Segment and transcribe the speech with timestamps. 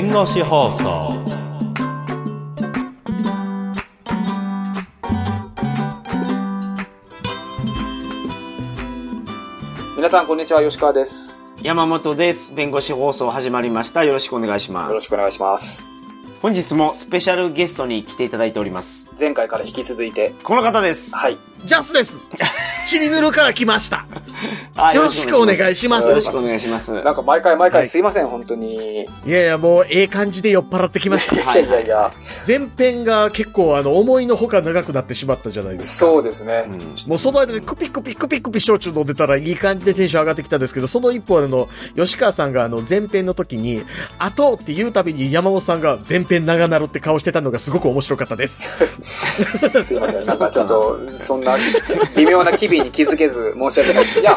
[0.00, 1.24] 弁護士放送
[9.96, 12.54] 皆さんこんにちは吉川です山本です。
[12.54, 14.04] 弁護士放送始まりました。
[14.04, 14.88] よろしくお願いします。
[14.88, 15.88] よろしくお願いします
[16.42, 19.10] 本日もスペシャルゲストに来ていただいております。
[19.18, 21.16] 前回から引き続いてこの方です。
[21.16, 22.20] はいジャスです。
[22.88, 24.06] チリヌルから来ました。
[24.76, 27.02] あ よろしくお願いしますよろしくお願いします。
[27.02, 31.36] なんか毎回毎はい回すいません、本当にいいやいや、もう、ええ感じで酔っ払ってきました。
[31.58, 32.12] やいやいや
[32.46, 36.06] 前編が結構、あの、思いのほか長くなってしまったじゃないですか。
[36.06, 43.84] そうですね、うんもうその間でクピクピクピクピ焼酎飲んでたらいい感じでテンション上がってきたんですけど、その一方あの、吉川さんがあの、前編の時に、
[44.18, 48.62] あとって言うたびに山本さんが前編長なるって顔してたのがすごく面白かったです。
[49.84, 51.58] すいませんなんかちょっとそんな
[52.16, 54.04] 微妙な機微に気づけず申し訳ない。
[54.04, 54.36] いや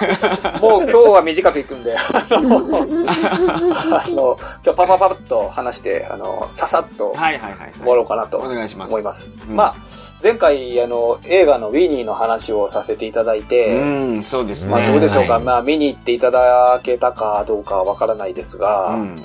[0.60, 8.90] もう今日は短くいくんで あのあの今日パパパッと話してあのささっとはいはいはい、終わろうかなとお願いします。
[8.90, 9.56] 思います、うん。
[9.56, 9.76] まあ
[10.22, 13.86] 前回あの映画のウィニーの話をさせていただいて、う
[14.20, 14.72] ん、そうですね。
[14.72, 19.16] まあどうでしょうか、はいまあ見に行っていただけたかどうかはわからないですが、うん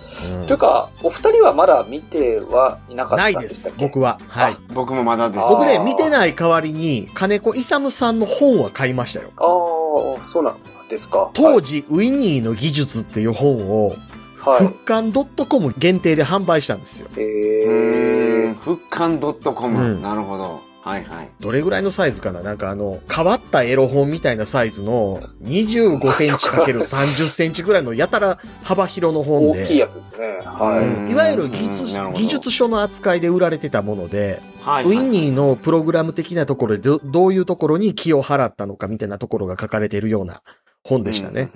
[0.46, 3.78] というか、お二人はまだ見てはいなかっないでたんでしたっけ？
[3.78, 4.18] す僕は。
[4.26, 4.56] はい。
[4.72, 5.40] 僕もまだです。
[5.40, 9.30] あ僕ね、見てない代わりに、金子勇さんの本は買いましたよ。
[9.36, 10.56] ああ、そうなん
[10.88, 11.30] ですか。
[11.34, 13.96] 当時、ウィニーの技術っていう本を、はい。
[13.96, 17.08] はい復刊 .com 限定で販売したんですよ。
[17.16, 20.60] えうーん、ー、復刊 .com、うんなるほど。
[20.86, 21.30] はいはい。
[21.40, 22.42] どれぐらいのサイズかな？
[22.42, 29.62] なんかあの、変わったエロ本みたいなサイズの25センチ ×30 センチぐらいのやたら幅広の本で。
[29.62, 30.38] 大きいやつですね。
[30.44, 31.12] はうんい。
[31.12, 40.42] いわゆる技術技術書の扱いで売られてたもので、はい、ウィニーのプログラム的なところでどどういうところに気を払ったのかみたいなところが書かれているような
[40.84, 41.50] 本でしたね。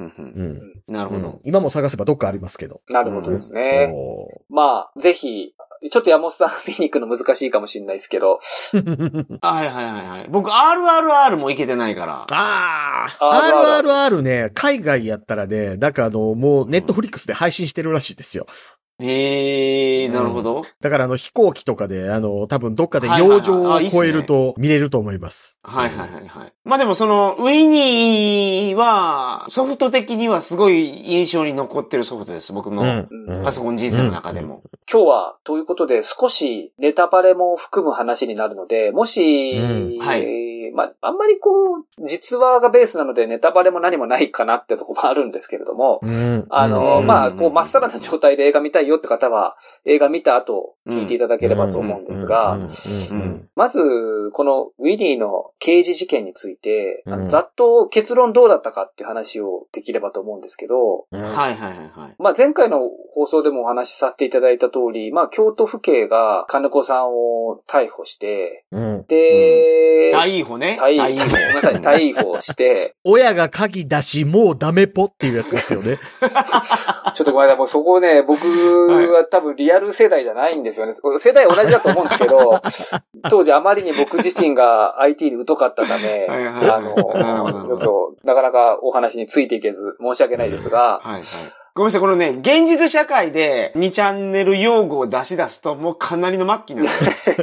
[0.89, 1.41] なるほどうん。
[1.45, 2.81] 今も探せばどっかありますけど。
[2.91, 3.93] なるほどですね。
[3.93, 5.55] そまあ、ぜひ、
[5.89, 8.39] ちょっと山本さん見に行くの難しいかもしれないですけど、う。
[9.41, 10.29] はいはいはいはい。
[10.29, 12.27] 僕 RRR もいけてないから。
[12.31, 18.47] ああ、RRR RRR ね、海外やったらね、なんかあの、もうネットフリックスで配信してるらしいですよ。
[19.01, 20.63] へえー、なるほど。
[20.81, 25.57] だからあの飛行機とかで、あの、多分どっかで洋上をあいいっすね超えると見れると思います。
[25.63, 26.53] はいはいはいはい。
[26.65, 32.53] まあでもその、ウィニーは、ソフト的にはすごい印象に残ってるソフトです。
[32.53, 34.63] 僕のうんうんパソコン人生の中でも。
[34.91, 46.47] 今日は、ということで、少しネタバレも含む話になるので、もし、うんはいえーまあ、あんまりこう、実話がベースなのでネタバレも何もないかなってとこもあるんですけれども、うん。
[46.51, 47.07] あの、うん。
[47.07, 52.59] まあ、こう、まっさらな状態で映画見たいよって方は、映画見た後、聞いていただければと思うんですが、
[53.55, 57.27] まず、このウィニーの刑事事件について、うん。
[57.27, 62.15] ざっと結論どうだったかっていう話をできればと思うんですけど、うんはいはいはいはい。
[62.19, 62.81] まあ前回の
[63.13, 69.05] 放送でもお話しさせていただいた通り、まあ京都府警が金子さんを逮捕して、うん。
[69.07, 70.13] で、
[70.61, 70.77] ね。
[70.79, 75.99] 逮捕、大ごめんなさい、逮捕して、 親が鍵出し、もうダメポっていうやつですよね。
[77.15, 78.47] ちょっとごめんなさい、もうそこね、僕
[79.13, 80.93] は多分リアル世代じゃないんですよね。
[80.93, 82.61] 世代同じだと思うんですけど、
[83.29, 91.21] 当時あまりに僕自身が IT に疎かったため、はいはいはいあの、ちょっと、なかなかお話についていけず、申し訳ないですが、はいはい。
[91.75, 96.91] ごめんなさい、このね、現実社会で2チャンネル用語を出し出すと、もうかなりの末期なんで。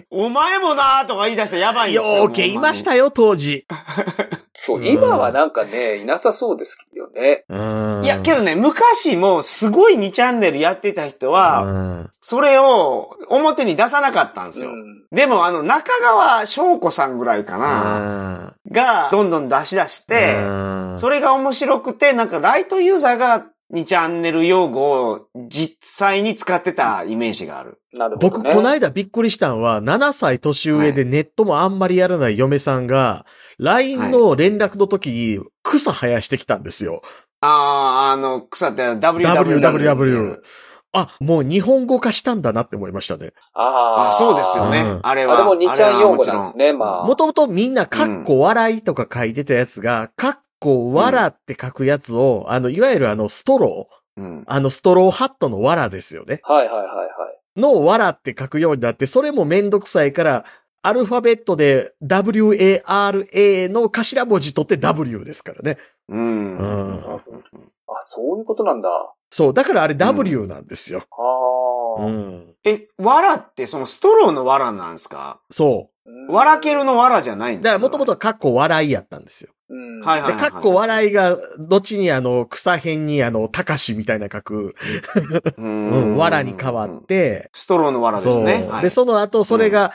[0.12, 2.16] お前もなーとか言い出したらやばいんですよ。
[2.16, 3.66] よーけいましたよ、当時。
[4.54, 7.46] そうう、ん今はなんかね、いなさそうですよね。
[7.48, 14.72] うんいや、けどね、昔もすごい2チャンネルやってた人は、うんそれを表に出さなかったんですよ。
[14.72, 27.82] うんでも、あの、中川翔子さんぐらいかな、が、どんどん出し出して、うんそれが面白くて、なんかライトユーザーが2チャンネル用語を実際に使ってたイメージがある。
[27.94, 28.54] なるほど僕、ね。
[28.54, 33.26] この間びっくりしたのは、7歳年上でネットもあんまりやらない嫁さんが、
[33.60, 37.02] LINE の連絡の時に草生やしてきたんですよ。
[37.42, 37.48] あ
[38.10, 39.60] あ、あの、草って WWW。
[39.60, 40.38] WWW。
[40.94, 43.34] あ、もう日本語化したんだなって思いましたね。
[43.54, 44.80] ああそうですよね。
[44.80, 45.36] うんあれは。
[45.36, 46.72] あ、でも2ちゃん用語なんですね。
[46.72, 47.04] ね、まあ。
[47.06, 54.44] もともとみんなカッコ笑いとか書いてたやつが、カッコ笑って書くやつを、あの、いわゆるあの、ストロー、うん。
[54.48, 56.40] あの、ストローハットの笑ですよね。
[56.44, 57.04] はいはいはいは
[57.56, 57.60] い。
[57.60, 60.46] の笑って書くようになって、それもめんどくさいから、
[60.82, 65.78] アルファベットで WARA の頭文字取って W ですからね。
[66.08, 66.16] う。
[66.16, 66.94] うんん。
[67.88, 69.14] あ、そういうことなんだ。
[69.30, 71.04] そう、だからあれ W なんですよ。
[71.12, 72.06] ああ。
[72.06, 72.56] うん。
[72.64, 75.42] え、わらってそのストローのわらなんですか？
[75.52, 77.62] そうんわらけるのわらじゃないんう。
[77.62, 79.52] ですかだからもともとはカッコ笑いやったんですよ。
[79.70, 79.78] うん。
[79.80, 84.76] うんはいはいで、かっこ笑いが、後にあの、草辺にあの、たかしみたいな書く、
[85.58, 87.04] う うん、わらに変わっ。
[87.06, 88.68] て、ストローのわらですね。
[88.70, 89.92] はいで、その後、それが、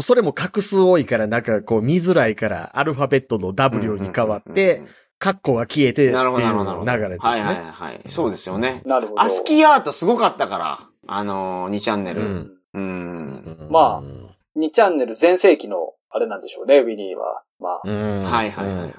[0.00, 4.82] それも画数多いから、なんかこう見づらいから、アルファベットの W に変わって、、
[5.18, 6.84] カッコが消えてなるほど、なるほど。
[6.84, 7.62] 流れですはいはいね。
[7.70, 8.00] はい。
[8.06, 8.82] そうですよね。
[8.84, 9.20] なるほど。
[9.22, 12.22] アスキーアートすごかったから、あのー、2チャンネル。
[12.22, 13.68] うんうん。
[13.70, 17.42] まあ2チャンネル全盛期の、あれなんでしょうね、ウィニーは。
[17.58, 18.92] まあ、うんはいはいはいはい。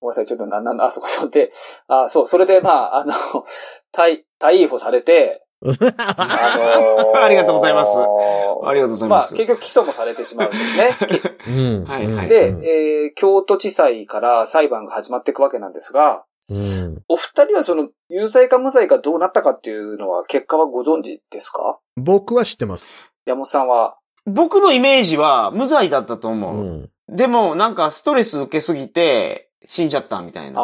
[0.00, 1.50] ごめんなさい、ちょっとな、な、あ、そこ、それで、
[1.88, 3.12] あ、そう、それで、まあ、あの、
[3.92, 10.96] 対、対捕されて、 あのーありがとうございますありがとうございますまあ、結局起訴もされてしまうんですね。
[11.46, 21.78] うんはいはいで、うんえー京都地裁から裁判が始まっていくわけなんですが、うんお二人はその、有罪か無罪かどうなったかっていうのは、結果はご存知ですか？
[21.96, 23.12] 僕は知ってます。
[23.26, 23.96] 山本さんは？
[24.32, 26.64] 僕のイメージは無罪だったとう思う。
[26.64, 26.90] ん。
[27.08, 30.60] でも、なんかストレス受けすぎて、死んじゃったみたいああな。。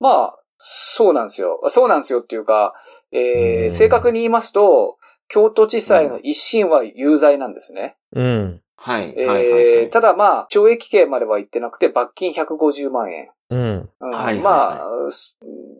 [0.00, 1.60] まあ、そうなんですよ。
[1.68, 2.74] そうなんですよっていうか、
[3.12, 4.98] えー、うん正確に言いますと、
[5.28, 7.96] 京都地裁の一審は有罪なんですね。
[8.12, 8.60] うん。
[8.76, 9.14] はい。
[9.16, 13.30] えーはいはいはいただまあ、懲役刑までは言ってなくて、罰金150万円。
[13.54, 13.90] うん。
[14.00, 15.36] うんはいまあ、す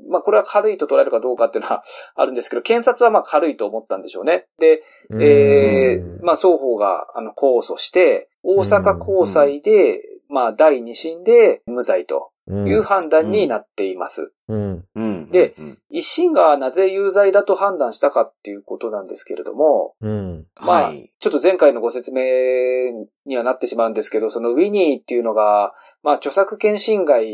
[0.09, 1.83] まあ、これは軽いと捉えるかどうかっていうのは
[2.15, 4.47] あるんですけど、検察はまあ軽いと思ったんでしょうね。
[4.59, 14.33] で、えー、まあ、双方が、あの、控訴して、大阪高裁で、まあ、第二審で無罪とうんいう判断になっています。
[14.49, 14.85] うん。
[14.95, 15.14] うん。
[15.35, 20.47] でうん、一審がなぜ有罪だと判断したかっていうことなんですけれども、うん。
[20.61, 21.13] まあはい。
[21.19, 25.73] ちょっと前回のご説明にはなってしまうんですけど、そのウィニーっていうのが、
[26.05, 27.27] まあ著作権侵害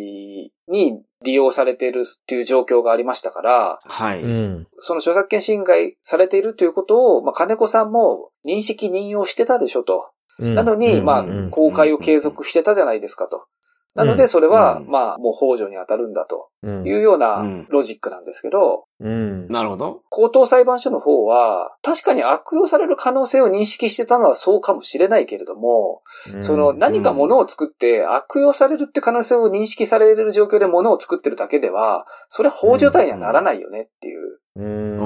[0.69, 4.23] に利用されているっていう状況がありましたから、はい。
[4.23, 4.67] うん。
[4.79, 10.13] その著作権侵害されているということを、まあ金子さんも認識認用してたでしょと。
[10.39, 13.47] なのに、まあうん公開を継続してたじゃないですかと。
[13.95, 19.49] なので、それは、うんまあ、もう法助に当たるんだとうんいうよううなんロジックなんですけど、うん。
[19.49, 20.03] なるほど。
[20.11, 26.03] 高等裁判所の方は、確かに悪用される可能性を認識してたのはそうかもしれないけれども、
[26.41, 34.39] その何か物を作って悪用されるって可能性を認識される状況で物を作ってるだけでは、それは法助罪にはならないよねっていう。
[34.57, 35.01] うん。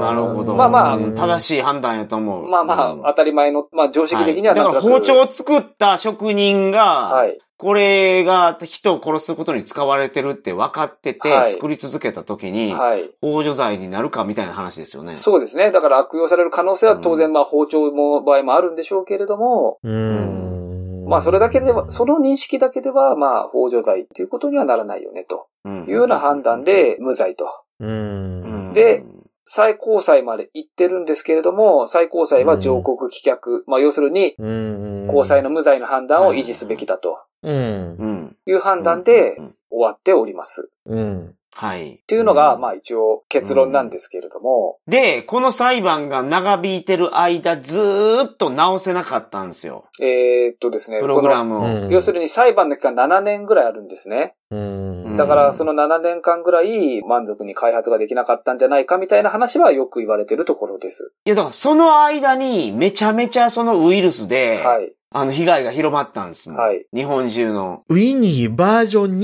[0.00, 0.54] なるほど。
[0.54, 2.48] まあまあうん正しい判断やと思う。
[2.48, 4.84] まあまあ、うん当たり前の、まあ常識的にはだなんとなく。
[4.84, 7.38] から包丁を作った職人が、はい。
[7.62, 13.08] これが人を殺すことに使われてるって分かってて、はい作り続けた時に、はい。
[13.20, 15.12] 法助罪になるかみたいな話ですよね。
[15.12, 15.70] そうですね。
[15.70, 21.04] だから悪用される可能性は当然まあ包丁も場合もあるんでしょうけれども、うん。
[21.06, 27.46] まあそれだけでは、その認識だけではまあ法助罪っていうことにはならないよねとうんいうような判断で無罪と。
[27.78, 27.86] う。
[27.86, 29.04] うんんで、
[29.44, 33.62] 最高裁まで行ってるんですけれども、最高裁は上告棄却。
[33.66, 35.06] まあ要するに、うん。
[35.08, 37.54] 高裁の無罪の判断を維持すべきだとうん。
[37.54, 38.36] うん。
[38.46, 40.70] いう判断でうん終わっております。
[40.84, 41.34] うん。
[41.54, 41.94] はい。
[41.94, 49.86] っていうのが、んまあ一応結論なんですけれども、で、この裁判が長引いてる間、ずーっと直せなかったんですよ。
[50.00, 51.90] えーっとですね、プログラこムを。
[51.90, 54.34] 要するに裁判の期間7年ぐらいあるんですね。
[54.50, 55.01] うん。
[55.16, 61.12] だからその7年間ぐらい満足に開発ができなかったんじゃないかみたいな話はよく言われてるところです。
[61.24, 64.92] いや、だからその間にめちゃめちゃそのウイルスで、はい。
[65.14, 66.58] あの被害が広まったんですもん。
[66.58, 67.84] はい日本中の。
[67.88, 69.18] ウィニーバージョン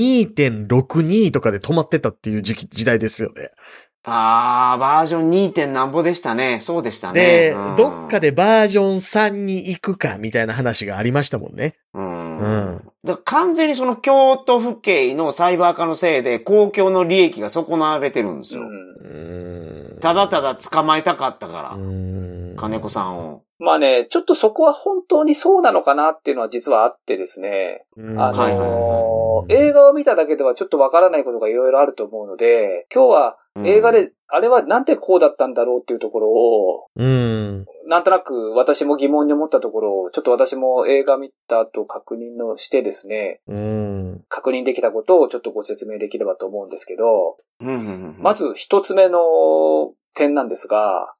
[0.67, 3.49] 2.62とかで止まってたっていう時期、時代ですよね。
[4.03, 5.51] あー、バージョン 2.
[5.51, 6.59] 点なんぼでしたね。
[6.61, 7.21] そうでしたね。
[7.21, 11.75] でうん、どっかでバージョン3に行くかみたいな話がありましたもんね。
[11.93, 12.18] うん。
[13.03, 18.63] うんだ完全にその京都府警のサイバー化のせいで公共の利益が損なわれてるんですよ。
[20.01, 22.55] ただただ捕まえたかったから、うん。
[22.57, 23.43] 金子さんを。
[23.57, 28.21] まあね、ちょっとそこは本当にそうなのかなっていうのは実はあってですね、うん。
[28.21, 37.65] あのーはいはいはい映画を見ただけではちょっとわからないことがいろいろあると思うので、今日は映画で、あれはなんでこうだったんだろうっていうところを、うん。
[37.87, 44.21] なんとなく私も疑問に思ったところを、ちょっと私も映画見た後確認のしてですね、うん。
[44.27, 51.13] 確認できたことをちょっとご説明できればと思うんですけど、うんまず一つ目の点なんですが、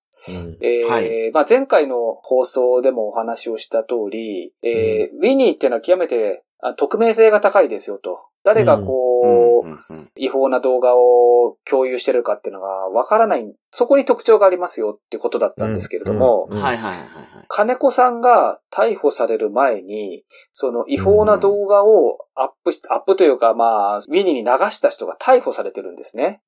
[0.62, 8.20] えーはいまあ、前回の放送でもお話をした通り、えーウィニーっていうのは極めてあ匿名性が高いですよと。
[8.44, 17.46] 誰がここう、うんうん違法な動画を共有してるかっていうのがわからない、そこに特徴がありますよっていうことだったんですけれども、うんはいはいはいはい。
[17.48, 26.42] 金子さんが逮捕される前に、その違法な動画をアップし、アップというかまあ、ウィニーに流した人が逮捕されてるんですね。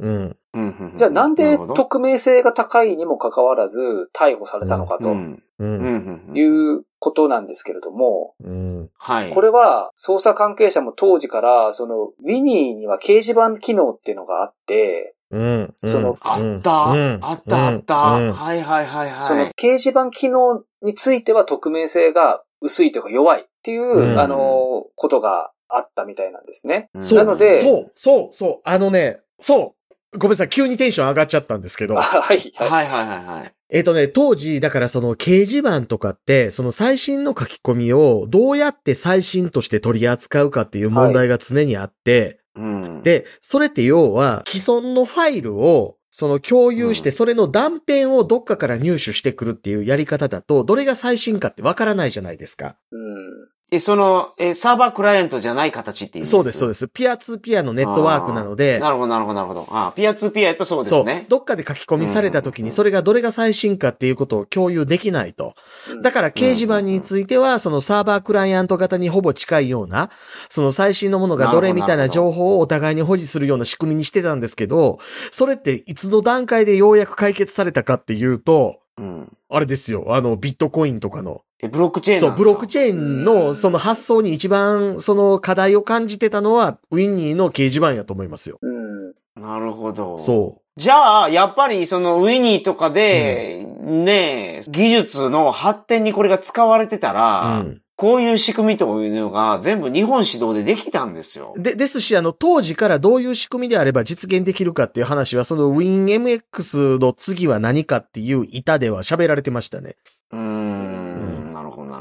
[0.96, 8.90] じゃあなんで匿名性が高いにもかかわらず逮捕されたのかというんうことなんですけれども、うん。
[8.96, 9.32] はい。
[9.32, 15.74] これは捜査関係者も当時から、そのウィニーには掲示板機能っていうのがあって、うん。
[15.78, 19.24] そのあった、うんあった、あった、うんはいはいはいはい。
[19.24, 26.90] その掲示板機能については匿名性が薄いというか弱いっていう、うんあの、ことがあったみたいなんですね。
[26.94, 28.62] なのでそう、そう、そう。
[28.64, 29.76] あのね、そ
[30.14, 30.18] う。
[30.18, 30.50] ごめんなさい。
[30.50, 32.02] 急にテンション上がっちゃったんですけどあ。
[32.02, 32.86] はい、ははい。
[32.86, 33.52] いはいはいはい。
[33.74, 43.04] えっ、とね、当時、だからその掲示板とかって、その最新の書き込みをどうやって最新として取り扱うかっていう問題が常にあって、うん。
[43.04, 52.78] で、それって要は既存のファイルをその共有して、うんそれの断片をどっかから入手してくるっていうやり方だと、どれが最新かってわからないじゃないですか。
[52.92, 53.51] うん。
[53.74, 56.90] え、その、え、サーバークライアントじゃない形っていうそうです、そうでです。
[56.90, 59.66] ピアツーピアのネットワークなので、なるほどなるほどなるほど。
[59.72, 61.26] あピアツーピアやったらそうですね。
[61.30, 65.56] どっかで書き込みされた時に、それがどれが最新かっていうことを共有できないと。
[65.90, 70.10] うんだから掲示板については、そのサーバークライアント型にほぼ近いような、
[70.50, 75.00] その最新のものがどれみたいな情報をお互いに保持するような仕組みにしてたんですけど、
[75.32, 79.38] それっていつの段階でようやく解決されたかっていうと、うん。
[79.50, 81.42] あれですよ、あの、ビットコインとかの。
[81.64, 82.52] え、ブロックチェーンそう、なんですか？
[82.52, 88.60] ブロックチェーンのその発想に一番その課題を感じてたのは、ウィンニーの掲示板やと思いますよ。
[88.62, 89.14] うん。
[89.42, 90.18] なるほど。
[90.18, 97.14] そじゃあ、やっぱりそのウィニーとかで、ね技術の発展にこれが使われてたう。
[97.14, 97.82] ら、うん。
[97.98, 101.54] こういう仕組みというのが全部日本指導でできたんですよ。
[101.56, 109.98] で、ですし、あの、当時からどういう仕組みであれば実現できるかっていう話は、その WinMX の次は何かっていう板では喋られてましたね。
[110.32, 111.11] うーん。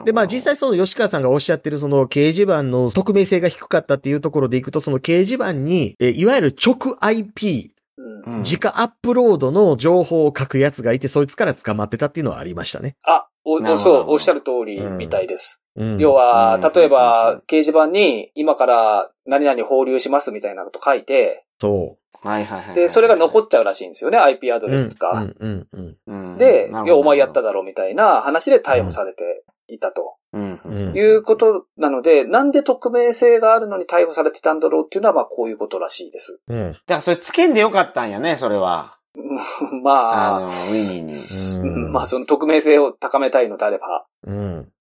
[0.05, 12.97] で、まあ実際その吉川さんがおっしゃってるその掲示板の匿名性が低かったっていうところでいくと、その掲示板に、えいわゆる直 IP、うんうん、自家アップロードの情報を書くやつがいて、そいつから捕まってたっていうのはありましたね。
[13.05, 15.63] あ、おそう、おっしゃる通りみたいです。
[15.77, 15.99] うん。
[15.99, 22.75] 要は、うん例えば、掲示板に今から何々放流しますみたいなこと書いて、そはいはいはい。
[22.75, 24.71] で、それが残っちゃうらしいんですよね、IP アドう。
[24.71, 25.13] レスとか。
[25.13, 25.97] うん、うん、うん。
[26.07, 27.51] うんで、いや、お前やっただ。
[27.51, 29.43] だろみたいな話で逮捕されて
[29.75, 30.61] いたとうん。
[30.65, 36.41] うんいうことなので、なんで匿名性があるのに逮捕されてたんだろうっていうのは、まあこういうことらしいです。
[36.49, 36.73] うん。
[36.73, 38.99] だからそれつけんでよかったんやね、それは。
[39.83, 41.69] まああの、ウ、ィニーに。
[41.69, 44.07] うんまあその匿名性を高めたいのであれば。
[44.25, 44.73] うん。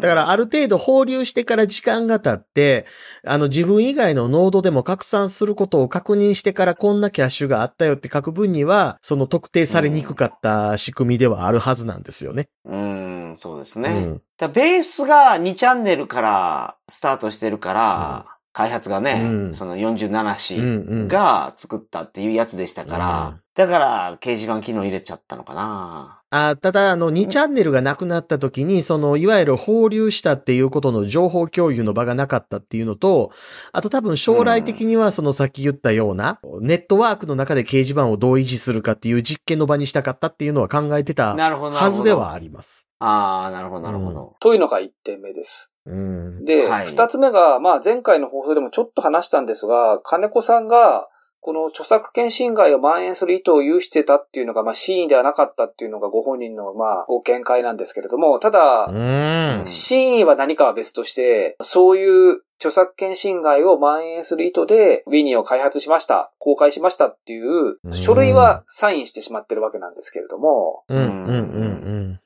[0.00, 0.08] うん。
[0.08, 2.86] だからある程度放流してから時間が経って、
[3.24, 12.48] あの自分以外のノードでも拡散することを確認してからこんなキャッシュがあったよって書く分には、その特定されにくかった仕組みではあるはずなんですよね。
[12.64, 13.90] うん、そうですね。
[13.90, 14.52] うん。
[14.52, 26.22] ベースが2チャンネルからスタートしてるから、開発がね、うんその47うんうん市が作ったっていうやつでしたから、うんだから掲示板機能入れちゃったのかな。
[26.30, 33.32] あただ、あの、2チャンネルがなくなった時に、その、いわゆる放流したっていうことの情報共有の場がなかったっていうのと、
[33.72, 42.86] あと多分将来的にはそのさっき言ったような、ネットワークの中で掲示板をどう維持するかっていう実験の場にしたかったっていうのは考えてたはずではあります。
[43.00, 44.36] ああ、なるほど、なるほど。
[44.40, 45.69] というのが1点目です。
[45.86, 46.44] うん。
[46.44, 51.08] で、はい2つ目が、まあ前回の放送でもちょっと話したんですが、金子さんが、
[51.40, 59.62] この著作権侵害を蔓延する意図を有してたっていうのが、まあ真意ではなかったっていうのがご本人の、まあ、ご見解なんですけれども、ただ、うん。
[59.64, 70.84] 真意は何かは別として、そういう著作権侵害を蔓延する意図で、ウィニーを開発しました、公開しましたっていううん書類はサインしてしまってるわけなんですけれども、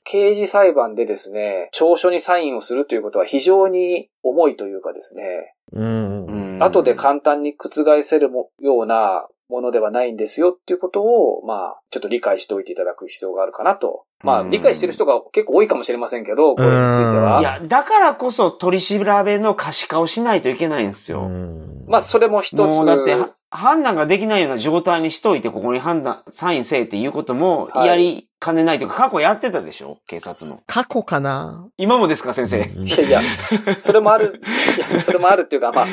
[0.03, 6.14] 刑事裁判でですね、調書にサインをするということは非常に重いというかですね、うん。
[6.61, 14.05] 後で簡単に覆せるもようなものではないんですよっていうことを、まあ、ちょっと理解しておいていただく必要があるかなと。
[14.23, 17.41] まあ、うん理解してる人が結構多いかもしれませんけど、これについてうんは。
[17.41, 21.23] いや、だからこそ取り調べの可視化をしないといけないんですよ。
[21.23, 22.61] うんまあ、それも一つ。
[22.61, 29.99] もうだって、は判断ができないような状態にしといて、ここに判断、サインせえっていうことも、はいやりかねないというか、過去やってたでしょ？
[30.07, 30.61] 警察の。
[30.67, 31.69] 過去かな？
[31.79, 32.59] 今もですか、先生？
[32.61, 33.23] うんいやいや、
[33.81, 34.43] それもある、
[34.91, 35.87] いや、それもあるっていうか、まあ、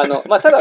[0.00, 0.60] あの、まあ、ただ、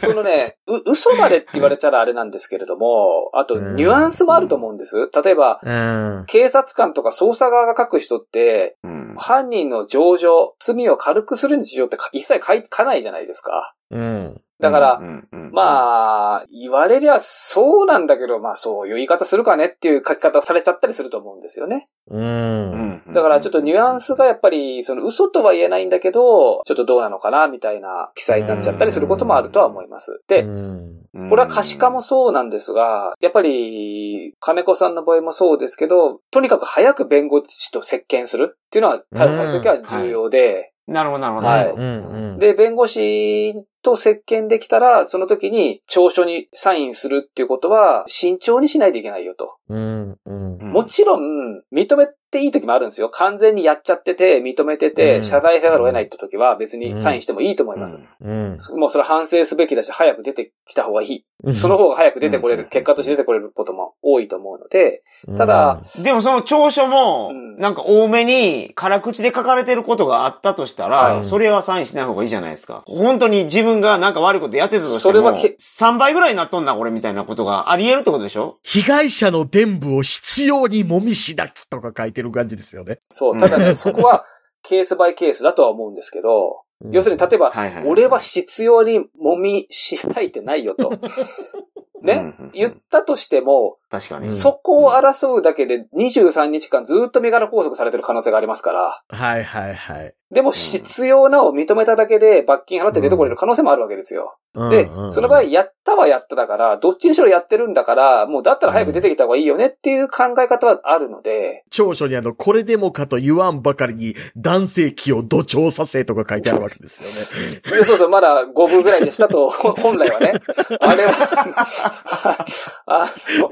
[0.00, 5.10] そのね、う、嘘までって言われたらあれなんですけれども、あと、うんニュアンスもあると思うんです。
[5.24, 6.24] 例えば、うん。
[6.26, 9.14] 警察官とか捜査側が書く人って、うん。
[9.18, 13.74] 犯人の情状、罪を軽くする日常ってか一切書い書かないじゃないですか。
[13.90, 14.40] うん。
[14.62, 21.88] だから、うんうんうんまあ、言われりゃそうなんだけど、まあそういう言い方するかねっていう書き方されちゃったりすると思うんですよね。
[22.08, 22.16] う。
[22.16, 30.22] うんんだからちょっとニュアンスがやっぱり、その嘘とは言えないんだけど、ちょっとどうなのかなみたいな記載になっちゃったりすることもあるとは思います。
[30.28, 41.46] で、これは可視化もそうなんですが、やっぱり、金子さんの場合もそうですけど、とにかく早く弁護士と接見するっていうのは、逮捕されるときは重要で、なるほど、なるほど。
[41.46, 42.38] はいうんうん。
[42.38, 49.56] で、弁護士と接見できたら、その時に調書にサインするっていうことは、慎重にしないといけないよと。
[49.68, 53.10] うんもちろん、認めていい時もあるんですよ。
[53.10, 57.98] 完全にやっちゃってて、認めてうて、ん謝罪せざるを得ないって時は別にサインしてもいいと思います。
[58.20, 58.56] うん。
[58.76, 61.24] もうそれは反省すべきだし、早く出てきた方がいい。
[61.44, 65.02] うんその方が早く出てこれる、うん結果として出てこれることも多いと思うので、
[65.36, 72.84] ただ、でもその調書もう、んなんか多めに辛口で書かれてることがあったとしたら、はいそれはサインしない方がいいじゃないですか。
[72.86, 78.58] 本当に自分がなんか悪いことやってたとしても、それはけ3倍ぐらいになっとんな、これみたいなことがあり得るってことでしょ？
[78.62, 82.98] 被害者の伝部を必要にもみしだきとか書いてる感じですよね。
[83.10, 84.24] そう、ただね、そこは
[84.62, 87.84] ケースバイケースだとは思うんですけど、要するに例えば、はいはい。
[87.86, 90.98] 俺は必要にもみしないてないよと。
[92.02, 94.22] ね、言ったとしても、確かに。
[94.22, 100.14] うんそこを争うだけで23日間ずっと身柄拘束されてる可能性がありますから、はいはいはい。
[100.32, 104.38] でも必要なを認めただけで罰金払って出てこれる可能性もあるわけですよ。
[104.70, 117.78] で、その場合、やったはやっただから、どっちにしろやってるんだから、もうだったら早く出てきた方がいいよねっていう考え方はあるので、長所にあの、これでもかと言わんばかりに男性器を土調させとか書いてあるわけですよね。
[117.78, 120.34] でそうそう、まだ5分ぐらいでしたと、ほ本来はね。
[120.80, 122.46] あれは、
[122.86, 123.06] あ
[123.38, 123.50] の、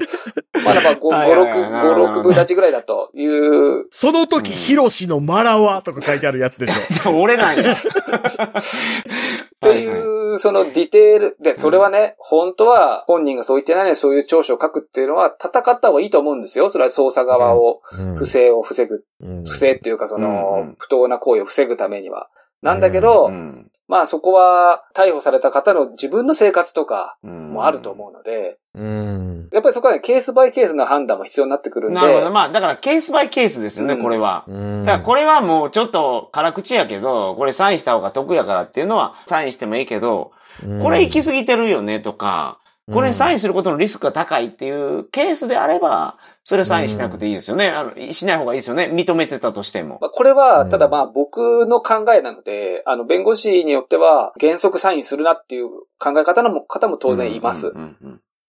[0.53, 1.51] まだまあ5、はいはいはい。
[1.51, 4.55] 5、6、5、6分立ちぐらいだという、その時、うん。
[4.55, 7.11] ヒロシのマラはとか書いてあるやつでしょ。
[7.19, 7.71] 俺なんや。
[7.71, 7.79] っっ
[9.61, 16.69] ていう、そのディテール、で、それはね、本当は本人がそう言ってないのにそういう調書を書くっていうのは戦った方がいいと思うんですよ。
[16.69, 17.81] それは捜査側を、
[18.17, 19.43] 不正を防ぐ、うん。
[19.43, 22.29] 不正っていうかそのん、不当な行為を防ぐためには。
[22.61, 29.49] なんだけど、うんまあそこは逮捕された方の自分の生活とかうんもあると思うので、うん。
[29.51, 31.99] やっぱりそこはね、ケースバイケースの判断も必要になってくるんで。
[31.99, 32.31] なるほど。
[32.31, 34.45] まあ、だからケースバイケースですよね、うんこれは。
[34.47, 40.31] うんだからこれはもうちょっと辛口やけど、これサインした方が得やからっていうのはサインしてもいいけど、
[40.81, 42.60] これ行き過ぎてるよねとか、
[42.91, 47.69] これにサインすることのリスクが高いっていうケースであれば、それサインしなくていいですよね。
[47.69, 48.89] あの、しない方がいいですよね。
[48.91, 49.99] 認めてたとしても。
[50.01, 57.73] まあこれは、うんただまあ僕の考えなので、あの、弁護士によっては原則サインするなっていう考え方のも方も当然います。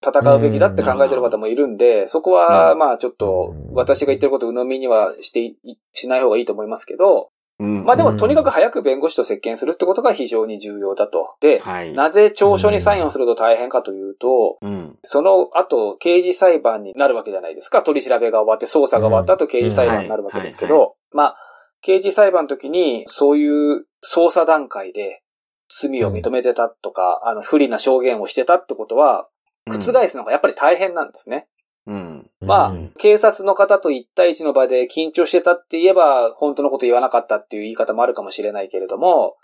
[0.04, 5.56] 戦うべきだって考えてる方もいるんで、そこはうんまあちょっと私が言ってることを鵜呑みにはしてい、
[5.92, 7.26] しない方がいいと思いますけど、うん
[7.58, 11.36] まあでうんもとにかく早く弁護士と接見するってことが非常に重要だと。
[11.40, 11.92] で、はい。
[11.92, 14.98] なぜ調書にサインをすると大変かというと、うん。
[15.02, 17.82] その後、刑事裁判になるわけじゃないですか。
[17.82, 21.36] 取り調べが終わって、捜査が終わった後、刑事裁判になるわけですけど、まあ、
[21.82, 25.22] 刑事裁判の時に、そういう捜査段階で
[25.68, 29.28] 罪を認めてたとか、あの、不利な証言をしてたってことは、
[29.68, 31.46] 覆すのがやっぱり大変なんですね。
[31.86, 32.30] うん。
[32.40, 39.36] まあ、警察の方と一対一の場で緊張してたって言えば、本当のこと言わなかったっていう言い方もあるかもしれないけれども、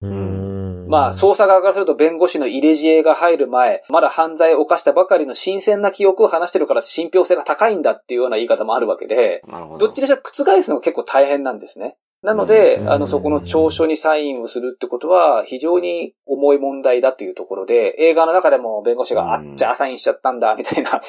[0.00, 9.78] うんまあ、捜査側からすると弁護士の入れ知恵が入る前、まだ犯罪を犯したばかりの新鮮な記憶を話してるから信憑性が高いんだっていうような言い方もあるわけで、ど。
[9.78, 11.96] どっちにしろ覆すのが結構大変なんですね。
[12.22, 21.00] なので、うんあの、そこの調書にサインをするってことは非常に重い問題だというところで、映画の中でも弁護士が、うんあっちゃサインしちゃったんだ、みたいな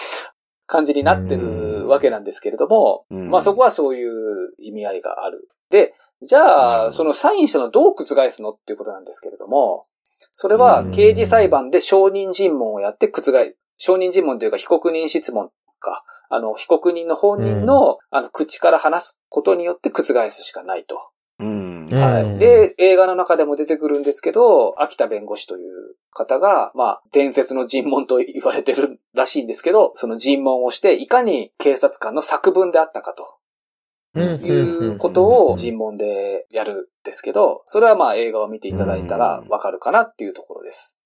[0.66, 5.50] 感じになってるわけなんですけれども、うんまあそこはそういう意味合いがある。
[5.70, 9.86] で、じゃあ、そのサインしたのをどう覆すのっていうことなんですけれども、
[10.32, 13.56] それは刑事裁判で証人尋問をやって覆す。
[13.78, 15.50] 証人尋問というか被告人質問
[15.80, 16.04] か。
[16.30, 20.98] あの、被告人の本人の、あの、口から話すことによって覆すしかないと。
[21.40, 21.88] うん。
[21.92, 22.38] うんはい。
[22.40, 40.98] で、映画の中でも出てくるんですけど、秋田弁護士という方が、まあ、伝説の尋問と言われてるらしいんですけど、その尋問をして、いかに警察官の作文であったかということを尋問でやるんですけど、それはまあ映画を見ていただいたらわかるかなっていうところです。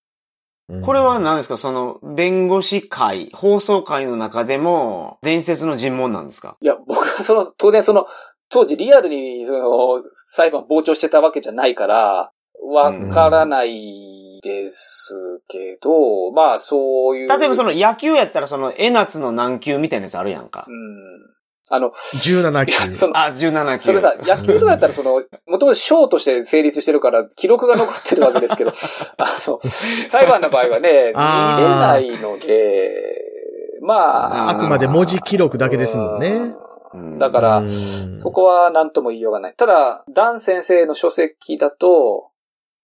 [0.84, 1.56] これは何ですか？
[1.56, 6.58] その、弁護士会、放送会の中でも、伝説の尋問なんですか？
[6.60, 8.06] いや、僕はその、当然その、
[8.50, 12.32] 当時リアルにその、裁判傍聴してたわけじゃないから、
[12.62, 17.30] わからないですけど、まあそういう。
[17.30, 20.72] 例えばその野球やったらその、江夏の何球みたいなやつあるやんかう。
[20.72, 21.38] ん。
[21.70, 22.74] あの、17いや、球。
[22.94, 23.84] その、あ、17球。
[23.84, 25.16] それさ、野球とかだったらその、
[25.48, 28.72] もともと賞として成立してるから、記録が残ってるわけですけど、
[29.18, 29.60] あの、
[30.08, 33.24] 裁判の場合はね、見れないので、
[33.82, 36.30] まあ、あくまで文字記録だけですもんね。
[36.30, 36.67] うん
[37.18, 39.54] だからうんそこは何とも言いようがない。
[39.56, 42.32] ただ、ダン先生の書籍だと、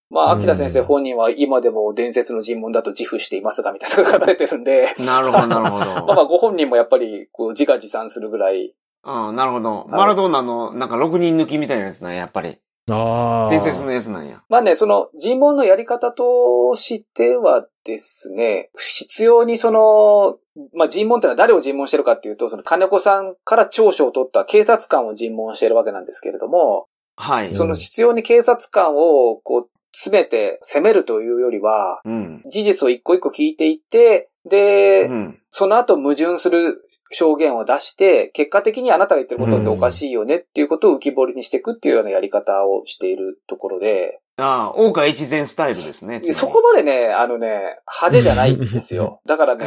[0.10, 6.06] まあ、うん秋田先生本人は今でも伝説の尋問だと自負していますが、みたいなのが書かれてるんで、なるほど、 なるほど。
[6.06, 9.86] まあまあ、ご本人もやっぱり、こう、自画自賛するぐらい、うん、なるほど。
[9.89, 12.60] マラドーナの、なんか6人抜きみたいなやつなんや、やっぱり。
[12.89, 13.50] ああ。
[13.50, 14.41] 伝説のやつなんや。
[14.50, 20.38] まあね、その尋問のやり方としてはですね、必要にその、
[20.76, 27.52] まあ尋問ってのは誰を尋問してるかっていうと、その金子さんから聴取を取った警察官を尋問してるわけなんですけれども、はい。
[27.52, 32.41] その必要に警察官をこう、詰めて攻めるというよりは、うん。
[32.50, 35.39] 事実を一個一個聞いていって、で、うん。
[35.52, 46.21] その後矛盾する証言を出して、結果的にあなたが言ってることっておかしいよねっていうことを浮き彫りにしていくっていうようなやり方をしているところで、ああ、大岡越前スタイルですね。
[46.34, 49.21] そこまでね、あのね、派手じゃないんですよ。
[49.26, 49.65] だからね、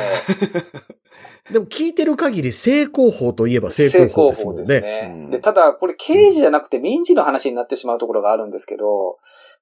[1.52, 5.00] でも聞いてる限り正攻法といえば正成攻法ですですもんね。
[5.02, 5.12] ね。
[5.14, 9.18] うんで、ただ、これ刑事じゃなくて民事の話になってしまうところがあるんですけど、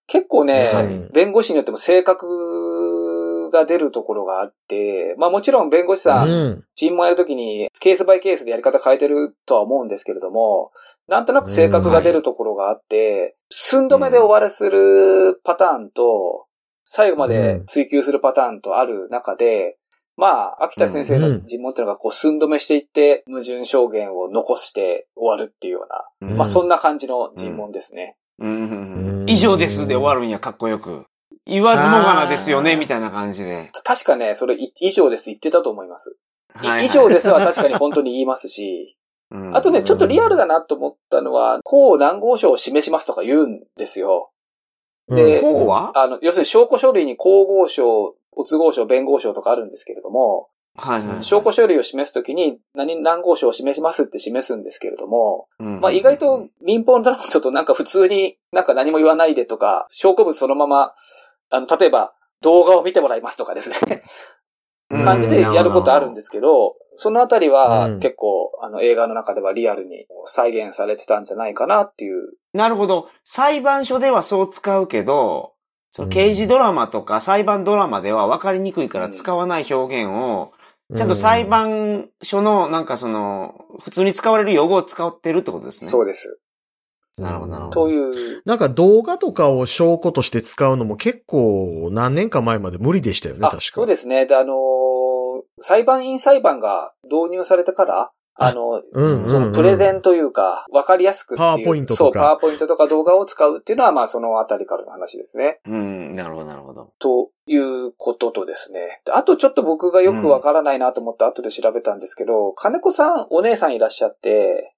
[0.06, 2.26] 結構ね、はい弁護士によっても性格
[3.54, 6.64] が出るところがあって、まあもちろん弁護士さん、うん。
[6.74, 10.72] 尋問やるときにケースバイケースでやり方変えてるとは思うんですけれども、
[11.08, 16.46] なんとなく性格が出るところがあって、寸止めで終わらせるパターンと、
[16.84, 19.78] 最後まで追求するパターンとある中で、
[20.16, 25.86] まあ、秋田先生の尋問っていうのがこう寸止めしていって、矛盾証言を残して終わるっていうよ
[26.20, 28.16] うな、うんまあそんな感じの尋問ですね。
[28.38, 29.30] うんうんううんん。
[29.30, 31.06] 以上ですで終わるんや、かっこよく。
[31.46, 33.52] 言わずもがなですよね、みたいな感じで。
[33.84, 36.16] 確かね、それい以上です言ってたと思います。
[36.56, 38.96] いはいはい以上ですは確かに本当に言いますし、
[39.30, 44.30] うんあとね、ちょっとリアルだなと思ったのは、公何号証を示しますとか言うんですよ。
[45.08, 45.92] でこうは？
[45.94, 51.22] あの、要するに証拠書類に公号証、没号証、弁号証とかあるんですけれども、はいはい。
[51.22, 60.94] 証拠書類を示すときに何、何号証を示しますって示すんですけれども、うんまあ意外と民法のドラマだとなんか普通になんか何も言わないでとか、証拠物そのまま、
[61.50, 64.02] あの、例えば動画を見てもらいますとかですね、
[65.02, 72.34] 感じでやることあるんですけど、そのあたりはうん結構、あの映画の中ではリアルに再現されてたんじゃないかなっていう。
[72.52, 73.08] なるほど。
[73.24, 75.54] 裁判所ではそう使うけど、
[75.90, 80.52] その刑事ドラマとか裁判ドラマでは分かりにくいから使わない表現を、
[80.96, 85.90] ちゃんと裁判所のなんかその、普通に使われる用語を使ってるってことですね。
[85.90, 86.40] そうです。
[87.18, 93.70] なるほどなるほどという、なんか動画とかを証拠として使うのも結構何年か前まで無理でしたよね、あ確か。
[93.70, 94.26] そうですね。
[94.26, 95.14] で、あのー
[95.60, 101.38] 裁判員裁判が導入されてから、あの、うんうんそのプレゼンというか、わかりやすくっていう。
[101.38, 105.60] パワーポイントとかそう、パワーポイントとか動画を使うっていうのは、まあそのあたりからの話ですね。
[105.66, 106.92] うん、なるほどなるほど。
[106.98, 109.00] ということとですね。
[109.04, 114.74] であとちょっと僕がよくわからないなと思って後で調べたんですけど、金子さん、お姉さんいらっしゃって、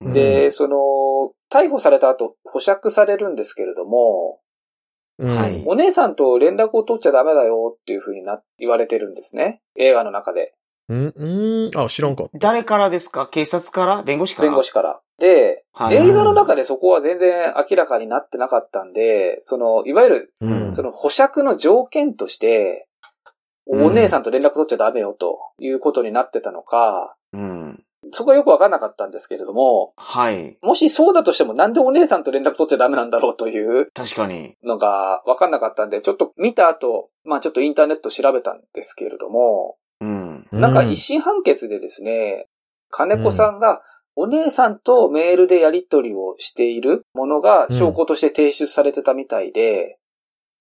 [0.00, 4.40] うんで、その、逮捕された後、保釈されるんですけれども、
[5.18, 9.62] うんはいお姉さんと連絡を取っちゃダメだよっていうふうにな、言われてるんですね。
[9.78, 10.52] 映画の中で。
[10.88, 12.38] うん、うん、あ、知らんかった。
[12.38, 13.26] 誰からですか？
[13.26, 14.02] 警察から？
[14.02, 14.48] 弁護士から？
[14.48, 15.00] 弁護士から。
[15.18, 22.86] で、はい映画の中でそこは全然明らかになってなかったんで、その、いわゆる、うんその保釈の条件として、
[23.66, 27.82] うんお姉さんと連絡取っちゃダメよということになってたのか、うん。
[28.12, 30.56] そこはよくわかんなかったんですけれども、はい。
[30.62, 34.54] もしそうだとしてもなんでお姉さんと連絡取っちゃダメなんだろうという確かに。
[34.64, 40.46] のがわかんなかったんで、ちょっと見た後、まあちょっとインターネット調べたんですけれども、うん。
[40.52, 42.46] なんか一審判決でですね、
[42.90, 43.82] 金子さんが
[44.14, 49.98] お姉さんとメールでやり取りをしているものが証拠として提出されてたみたいで、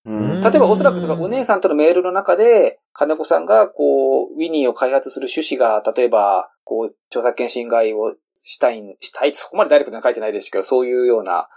[0.06, 0.42] うん。
[0.42, 11.48] 例えばおそらくそのお姉さんとのメールの中で、金子さんがこう、ウィニーを開発する趣旨が、例えば、こう、著作権侵害をしたい、したい、そこまでダイレクトには書いてないですけど、そういうような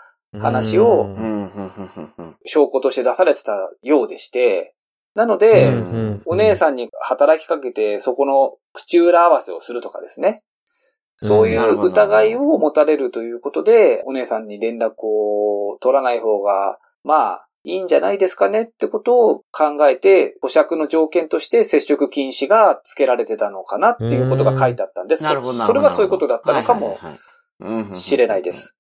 [0.41, 1.07] 話を。
[2.45, 4.75] 証拠として出されてたようでして、
[5.15, 10.43] なので、うんお姉さんに働きかけて、そこの口裏合わせをするとかですね。
[11.17, 25.25] そういう疑いを持たれるということで、お姉さんに連絡を取らない方が、まあ、いいんじゃないですかねってことを考えて、保釈の条件として接触禁止が付けられてたのかなっていうことが書いてあったんです。
[25.25, 25.53] なるほど。
[25.53, 26.99] それがそういうことだったのかも
[27.61, 28.53] もしれないで。
[28.53, 28.79] す。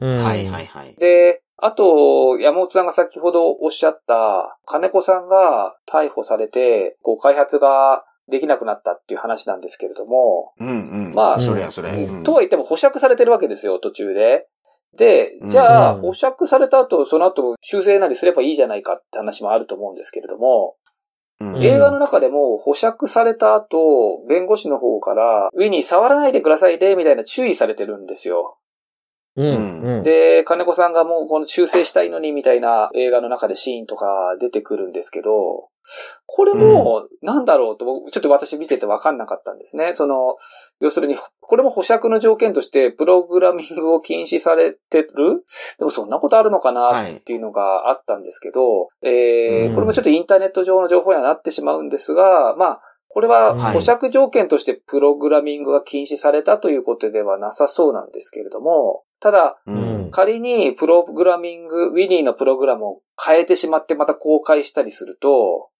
[0.00, 0.94] うんはい、はい、はい。
[0.98, 10.70] で、あと、山本さんが先ほどおっしゃった、金子さんが逮捕されて、こう、開発ができなくなったっていう話なんですけれども、うんう
[11.10, 11.12] ん。
[11.14, 11.90] まあそれやそれ。
[12.24, 14.48] とは言っても保釈されてるわけですよ、途中で。
[14.96, 20.76] で、じゃあ、うん保釈された後、その後、修正なりすればいいじゃないかって話もあると思うんですけれども、
[21.40, 21.62] うん。
[21.62, 28.58] 映画の中でも保釈された後、弁護士の方から、ウィニー触らないでくださいね、みたいな注意されてるんですよ。
[29.34, 29.80] うん。
[29.80, 30.02] うん。
[30.02, 35.68] で、金子さんがもうこの修正したいのにみたいな映画の中でシーンとか出てくるんですけど、
[36.26, 39.92] これも、なんだろうと、僕ちょっと私見てて分かんなかったんですね。
[39.92, 40.36] その、
[40.80, 45.44] 要するに、これも保釈の条件として、プログラミングを禁止されてる？
[45.78, 60.10] でもそんなことあるのかなっていうのがあったんですけど、えーうんこれもちょっとインターネット上の情報にはなってしまうんですが、まあ、これははい保釈条件としてプログラミングが禁止されたということではなさそうなんですけれども、ただ、うん。
[60.10, 65.70] 仮にプログラミング、ウィニーのプログラムを変えてしまってまた公開したりすると、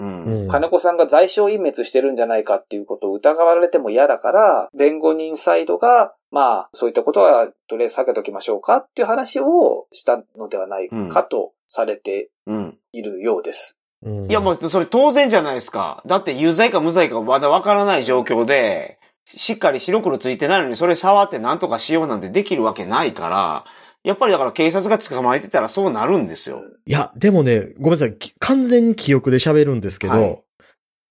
[0.00, 0.24] うん。
[0.24, 12.78] うん金子さんが在所隠滅してるんじゃないかっていうことを疑われても嫌だから、弁護人サイドが、まあ、そういったことはとりあえず避けときましょうかっていう話をしたのではないかとされてうん。
[12.92, 13.78] いるようです。
[14.02, 16.02] うんいや、もう、それ当然じゃないですか。
[16.06, 18.97] だって有罪か無罪かまだわからない状況で、
[19.36, 23.64] しっかり白黒ついてないのにそれ触って何とかしようなんてできるわけないから、
[24.02, 26.62] やっぱりだから警察が捕まえてたらそうなるんですよ。
[26.86, 28.16] いや、でもね、ごめんなさい。
[28.16, 30.42] き完全に記憶で喋るんですけど、はい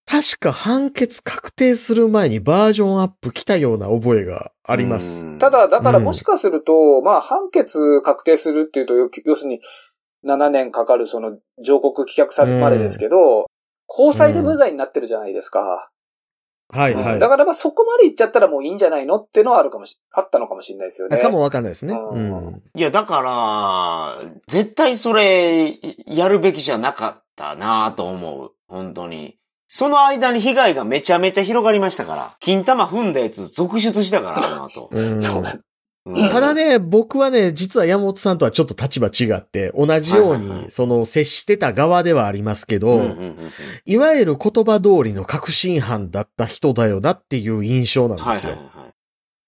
[0.10, 5.26] 確か判決確定する前にバージョンアップ来たような覚えがあります。
[5.26, 9.60] うんた、だ、だからうんもしかすると、まあ、判決確定するっていうと、要要するに、
[10.26, 13.48] 7年かかるその上告棄却されるまでですけど、
[13.86, 15.90] 高裁で無罪になってるじゃないですか。
[16.70, 17.20] はいはい。
[17.20, 21.18] だからまあそこまで行っちゃったらもういいんじゃないのっていうのはあるかもし、あったのかもしれないですよね。
[21.18, 21.94] かもわかんないですね。
[21.94, 22.62] ううんん。
[22.76, 28.52] いや、だから、絶対それ、やるべきじゃなかったなと思う。
[28.68, 29.38] 本当に。
[29.68, 32.36] その間に被害がめちゃめちゃ広がりましたから。
[32.40, 34.90] 金玉踏んだやつ続出したから、あの後。
[34.92, 35.52] うんそうだ。
[35.52, 35.62] うん
[36.16, 43.16] ただね、僕はね、実は山本さんとはちょっと立場違って、同じように、はいはいはいその、接してた側ではありますけど、
[43.86, 48.54] いわゆる言葉通りの確信犯だった人だよなっていう印象なんですよ。
[48.54, 48.94] はいはいはい。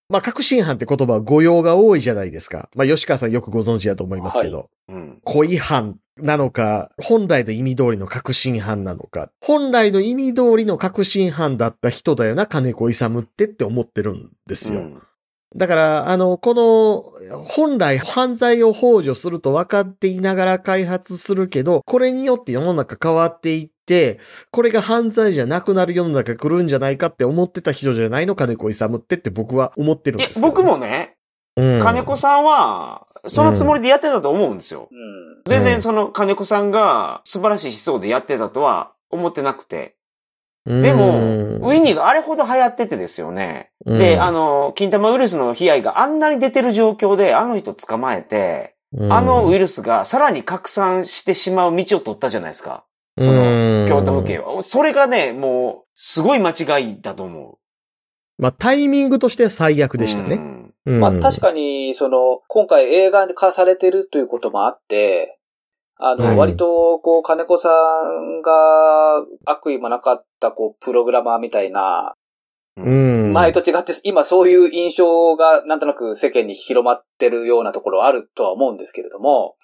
[0.10, 2.70] まあ、確信犯って言葉は語用が多いじゃないですか。
[2.76, 4.70] まあ、吉川さんよくご存知だと思いますけど。
[4.88, 5.20] うん。
[5.24, 14.80] 恋犯なのか、本来の意味通りの確信犯なのか、本来の意味通りの確信犯だった人だよな、金子勇ってって思ってるんですよ。
[14.80, 15.02] うん
[15.56, 24.20] だから、あの、この、本来犯罪を幇助すると分かっていながら開発するけど、これによって世の中変わっていって、
[24.52, 31.18] これが犯罪じゃなくなる世の中来るんじゃないかって思ってた人じゃないの、金子勇ってって僕は思ってるんですけどね、僕もね、
[31.56, 34.88] うん、金子さんは、そのつもりでやってたと思うんですよ。
[34.92, 35.42] うん。
[35.46, 39.96] 全然その金子さんが素晴らしい思想でやってたとは思ってなくて。
[40.70, 43.72] でも、ウィニーがあれほど流行っててですよね。
[43.86, 52.86] で、あの、金玉ウイルスの被害があんなに出てる状況で、あの人捕まえて、のあのウイルスがさらに拡散してしまう道を取ったじゃないですか。
[53.20, 54.62] その、京都府警は。
[54.62, 57.58] それがね、もう、すごい間違いだと思
[58.38, 59.98] まあ、タイミングとしては最悪う。
[59.98, 60.40] でしたね。
[60.86, 65.39] まあ確かに、その、今回映画化されてるということもあって、
[66.00, 67.70] あの、はい割と、こう、金子さ
[68.20, 72.14] んが悪意もなかった、こう、プログラマーみたいな、
[72.78, 73.34] うん。
[73.34, 79.56] 前と違って、今そういう印象がなんとなく世間に広まってるようなところはあるとは思うんですけれども、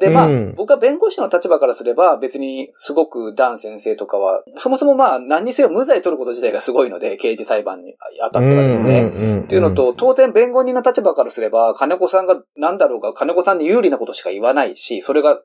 [0.00, 9.10] で、まあ、うん僕は弁護士の立場からすれば別にすごくダン先生とかは、そもそもまあ何にせよ無罪取ること自体がすごいので、刑事裁判に当たってはですね。
[9.10, 15.40] ねっていうのと、当然弁護人の立場からすれば、金子さんが何だろうが、金子さんに有利なことしか言わないし、それがうん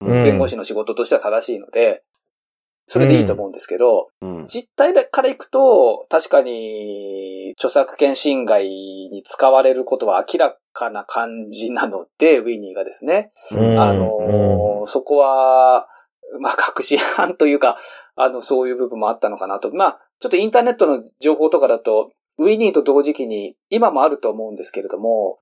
[0.00, 2.02] 弁護士の仕事としては正しいので、
[2.88, 4.46] それでいいと思うんですけど、うん。
[4.46, 13.32] 実態からいくと、確かに、著作権侵害に使われることは明らかな感じなので、ウィニーがですね。
[13.52, 15.88] うんあのーそこは、
[16.40, 17.76] まあ、隠し犯というか、
[18.14, 19.72] あの、そういう部分もあったのかなと。
[19.74, 25.40] まあ、ちょっとインターネットの情報とかだと、ウィニーと同時期に、今もあると思うんですけれども、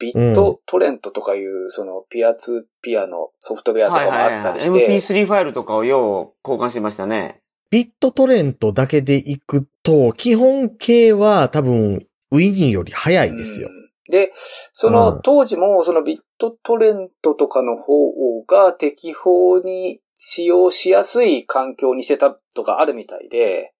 [0.00, 7.42] ビットトレントとかいう、その、ピアツーピアのソフトウェアとかもあったりして、MP3 ファイルとかをよう交換してましたね。
[7.70, 13.68] ビットトレントだけで行くと、基本形は多分、ウィニーより早いですよ。
[13.68, 23.72] うんで、そのうん当時もそのビットトレントとかの方が適法に使用しやすい環境にしてたとかあるみたいで、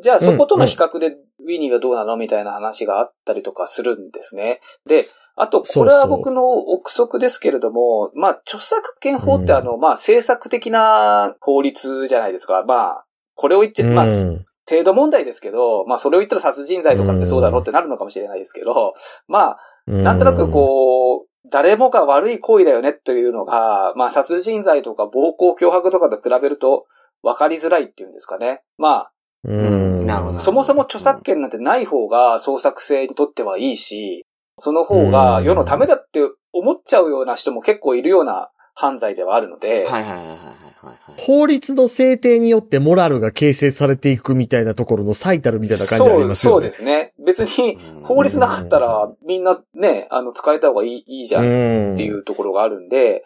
[0.00, 4.60] じゃあそことの比較でウィニーがどうなのみたいな話があったりとかするんですね。
[4.86, 5.04] で、
[5.36, 12.64] あと、これは僕の憶測ですけれども、まあ、著作権法ってあの、まあ、政策的な法律じゃないですか。
[12.64, 18.94] まあ、これを言っちゃ、まあ、うん程度問題ですけど、まあそれを言ったら殺人罪とかってそうだろうってなるのかもしれないですけど、
[19.28, 26.86] まあ、なんとなくこう、誰もが悪い行為だよねというのが、まあ殺人罪とか暴行脅迫とかと比べると
[27.22, 28.62] 分かりづらいっていうんですかね。
[28.78, 29.12] まあ、
[29.44, 29.94] うん。
[30.38, 34.24] そもそも著作権なんてない方が創作性にとってはいいし、
[34.56, 36.20] その方が世のためだって
[36.52, 40.96] 思っちゃうような人も結構いるような犯罪ではあるので、はいはいはいはいはいはい。
[41.16, 46.54] 法律の制定によってモラルが形成されていくみたいなところの最たるみたいな感じありそう、ますよね。
[46.54, 47.14] そうですね。
[47.24, 51.44] 別に法律なかったらみんなね、あの使えた方がいいいいじゃん
[51.90, 53.22] んっていうところがあるんで、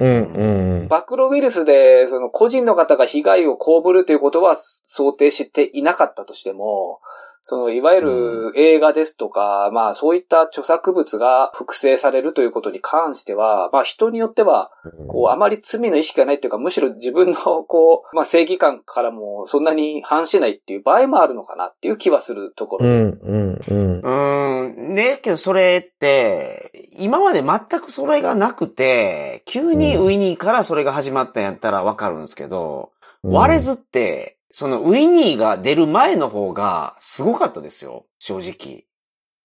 [0.00, 0.88] うん、うん。
[0.88, 7.00] 暴露ウイルスで、その個人の方が被害を被るということは想定していなかったとしても、
[7.42, 14.70] その、いわゆる映画ですとか、まあそういった著作物が複製されるということに関しては、まあ人によっては、
[15.08, 23.18] こう、あまり罪の意識がないっていうか、むしろ自分の、こう、まあ正義感からもそんなに反しないっていう場合もあるのかなっていう気はするとこうん、ろです。
[23.22, 24.00] うん、うん。
[24.00, 24.94] うーん。
[24.94, 32.90] ね、けどそれって、今まで全くそれがなくて、急にウィニーからそれが始まったんやったらわかるんですけど、
[33.22, 38.84] 割れずって、そのウィニーが出る前の方がすごかったですよ、正直。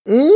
[0.05, 0.33] うーん。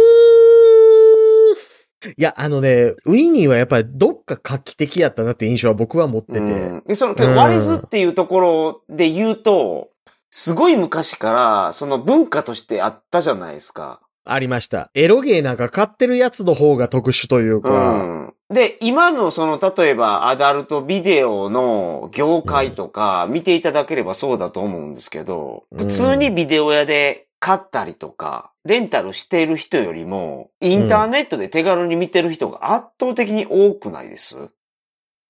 [2.15, 6.39] いや、あのね、ウィニーはやっぱりどっか画期的やったなって印象は僕は持ってて。
[6.39, 9.89] うんで、その、うん割れずっていうところで言うと、
[10.30, 14.01] すごい昔から、その文化としてあったじゃないですか。
[14.25, 14.91] ありました。
[14.93, 17.69] エロゲーなんか買ってるやつの方が特殊といううか。
[17.69, 18.34] ん。
[18.50, 34.38] で、今のその、例えばアダルトビデオの業界とか見ていただければそうだと思うんですけど、うん普通にビデオ屋で買ったりとか、レンタルしている人よりも、インターネットで手軽に見てる人が圧倒的に多くないです、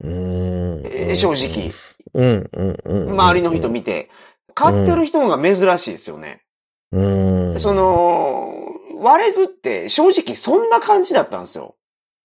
[0.01, 1.73] うんえー正直。
[2.13, 3.09] うん。
[3.11, 4.09] 周りの人見て。
[4.53, 6.41] 買ってる人が珍しいですよね。
[6.91, 7.59] うん。
[7.59, 8.53] その、
[8.99, 11.75] 割れずって正直そんな感じだったんですよ。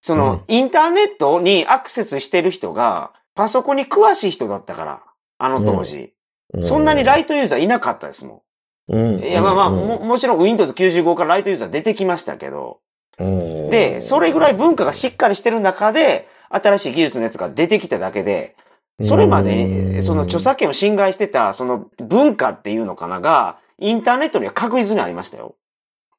[0.03, 0.55] その、うん。
[0.55, 5.03] インターネットにアクセスしてる人が、パソコンに詳しい人だったから、
[5.39, 6.13] あの当時。
[6.53, 8.43] うそんなにライトユーザーいなかったですも
[8.89, 9.21] うん。
[9.21, 9.25] ん。
[9.25, 12.81] いや、まあまあ、も、もちろん Windows 95からライトユーザー出てきましたけど、
[13.19, 13.71] うん。
[13.71, 18.57] で、それぐらい文化がしっかりしてる中で、新しい技術のやつが出てきただけで、
[19.01, 25.57] それまで、その著作権を侵害してた、その文化っていうのかなが、インターネットには確実にありましたよ。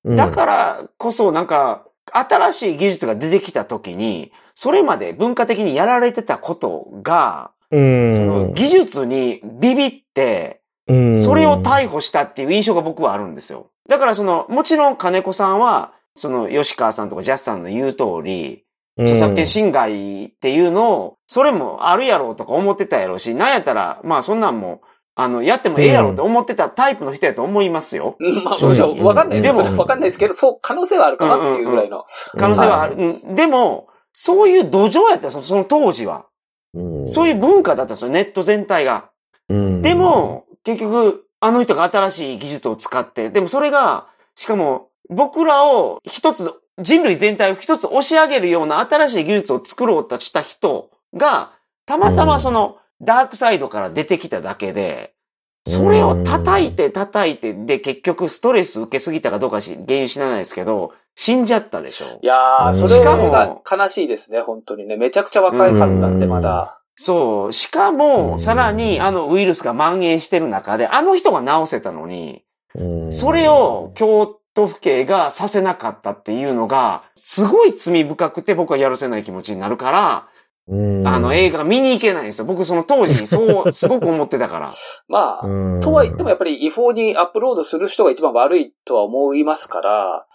[0.03, 11.23] だからこそなんか、新しい技術が出てきた時に、それまで文化的にやられてたことが、技術にビビって、うん。
[11.23, 13.67] それを逮捕したっていう印象が僕はあるんですよ。
[13.87, 18.65] だからその、もちろん金子さんは、その吉川さんとかジャスさんの言う通り、
[18.99, 24.81] 著作権侵害っていうのを、それもあるやろうとか思ってたやろうし、なんやったら、まあそんなんも、
[25.15, 28.15] あの、やってもええやろうと思ってたタイプの人やと思いますよ。
[28.19, 29.63] うんまあ、正もちろ直んわかんないですよ。
[29.63, 32.05] でもわかんないですけど、そう、可能性はあるかなっていうぐらいの。
[32.37, 32.95] 可能性はある。
[32.95, 36.25] うんでも、そういう土壌やったその当時は。
[37.07, 39.09] そういう文化だったんですよ、ネット全体が。
[39.49, 51.53] うんで、も、結局、あの人が新しい技術を使って、でもそれが、しかも、僕らを一つ、人類全体を一つ押し上げるような新しい技術を作ろうとした人が、
[51.85, 55.13] たまたまその、ダークサイドから出てきただけで、
[55.65, 62.25] それを叩いて叩いて、で、結局ストレス受けすぎたかどうかし、原因知らないですけど、死んじゃったでしょい。
[62.25, 64.97] やー、うんそれが悲しいですね、本当にね。
[64.97, 66.81] めちゃくちゃ若いかったんで、うんまだ。
[66.95, 67.53] そう。
[67.53, 72.43] しかうも、んさらに、あのウイルスが蔓延してる中で、あの人が治せたのに、
[72.75, 80.32] うんそれを京都府警がさせなかったっていうのが、すごい罪深くて僕はやるせない気持ちになるから、うん
[80.69, 82.45] あの映画見に行けないんですよ。
[82.45, 84.69] 僕その当時にそう、 すごく思ってたから。
[85.09, 90.25] まあ、うんとは言ってもやっぱり違法にアップロードする人が一番悪いとは思いますから。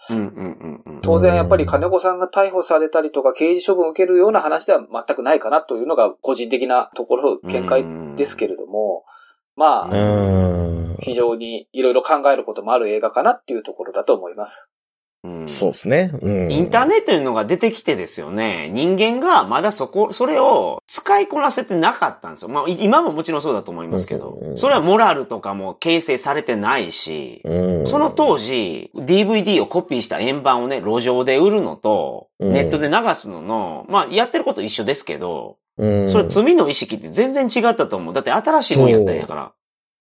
[1.01, 9.05] 当然やっぱり金子さんが逮捕されたりとか刑事処分を受けるような話では全くないかなというのが個人的なところ、見解ですけれども、
[9.55, 14.69] まうあ、ん非常にいろいろ考えることもある映画かなっていうところだと思います。
[15.23, 16.11] うんそうですね。
[16.21, 22.49] うんインターネットというのが出てきてですよね、人間がまだそこ、それを使いこなせてなかったんですよ。
[22.49, 38.13] まあ、い今ももちろんそうだと思いますけどうん、それはモラルとかも形成されてないし、うんその当時、DVD をコピーした円盤をね、路上で売るのと、うんネットで流すのの、まあ、やってること一緒ですけど、うんそれ罪の意識って全然違ったと思う。
[38.13, 39.51] だって新しいもんやったんやから。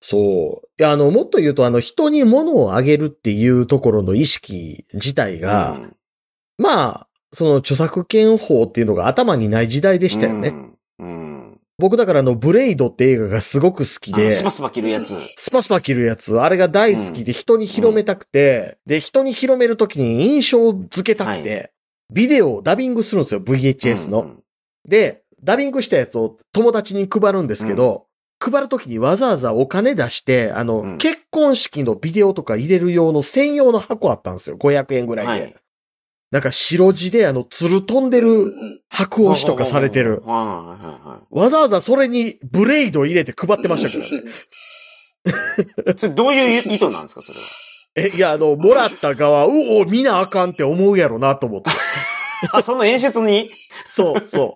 [0.00, 0.68] そう。
[0.78, 5.96] いや、あの、もっと言うと、あの、人に物をあげるっていうところの意識自体が、うん
[6.58, 10.48] まあ、その著作権法っていうのが頭にない時代でしたよね。
[10.48, 10.78] うん。
[10.98, 11.28] うん
[11.80, 15.14] 僕だからあの、ブレイドって映画がすごく好きで、スパスパ切るやつ。
[15.36, 21.68] スパスパ切るやつ、あれが大好きで人に広めたくて、で、人に広めるときに印象付けたくて、は
[22.12, 24.22] ビデオをダビングするんですよ、VHS の。
[24.22, 24.42] うん
[24.88, 28.06] で、ダビングしたやつを友達に配るんですけど、
[28.40, 34.56] 配るときにわざわざお金出して、あの、うん結婚式のビデオとか入れる用の専用の箱あったんですよ。
[34.56, 35.30] 500円ぐらいで。
[35.30, 35.56] はい。
[36.30, 40.22] なんか白地であの、つる飛んでるん白押しとかされてる。
[40.24, 44.32] わざわざそれにブレイド入れて配ってましたけどね。
[45.96, 47.44] それどういう意図なんですか、それは？
[47.96, 51.70] え、いや、あの、もらった側、うお、見なあかんって思うやろなと思って。
[52.52, 53.50] あ、その演出に？
[53.90, 54.54] そう、そ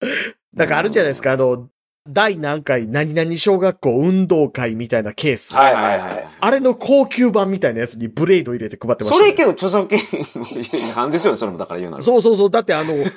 [0.00, 0.06] う。
[0.54, 1.68] なんかあるじゃないですか、あの、
[2.08, 5.54] 第何回何々小学校運動会みたいなケース。
[5.54, 6.28] はいはいはい。
[6.38, 12.02] あれの高級版みたいなやつにブレイド入れて配ってました、それけど著作権違反ですよね、それもだから言うなら。
[12.02, 12.50] そうそうそう。
[12.50, 13.10] だってあの、ね、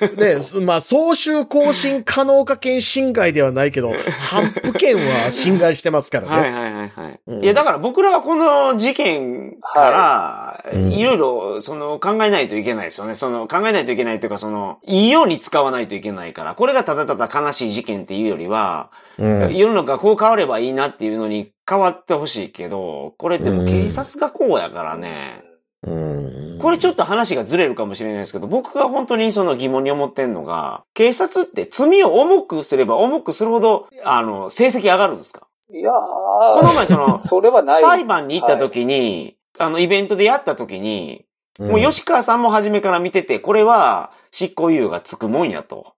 [0.64, 6.40] まあ、総集更新可能化権侵害ではないけど、反復権は侵害してますからね。
[6.40, 7.20] はいはいはいはい。
[7.26, 13.14] うんいや、だから僕らはこの事件から、いろいろ、その、考えないといけないですよね。
[13.14, 18.79] その、考えないといけないというか、その、いいように使わないといけないから、これがただただ悲しい事件っていうよりは、
[19.18, 19.56] うん。
[19.56, 25.42] 世の中がこう変わればいいなっていうのに変わってほしいけど、これでも警察がこうやからね。
[25.82, 26.58] うん。
[26.60, 35.46] これちょっと話がずれるかもしれないですけど、僕が本当にその疑問に思ってんのが、警察って罪を重くすれば重くするほど、あの、成績上がるんですか？
[35.72, 37.80] いやこの前そのー、 それはない。
[37.80, 41.24] 裁判に行った時に、あの、イベントでやった時に、
[41.58, 45.94] もう吉川さんも初めから見てて、これは執行猶予がつくもんやと。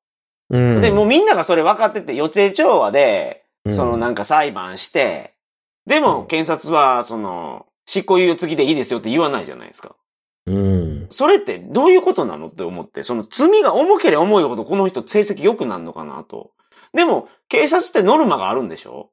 [0.53, 5.35] うん、で、もうみんながそれ分かってて、予定調和で、うんそのなんか裁判して、
[5.87, 9.97] でも検察は、その、執行猶予付きでいいですよって言わないじゃないですか。
[10.47, 11.07] うん。
[11.11, 16.51] それってどういうことなのって思って、その罪が重ければ重いほどこの人成績良くなるのかなと。
[16.93, 19.11] でも、警察ってノルマがあるんでしょ？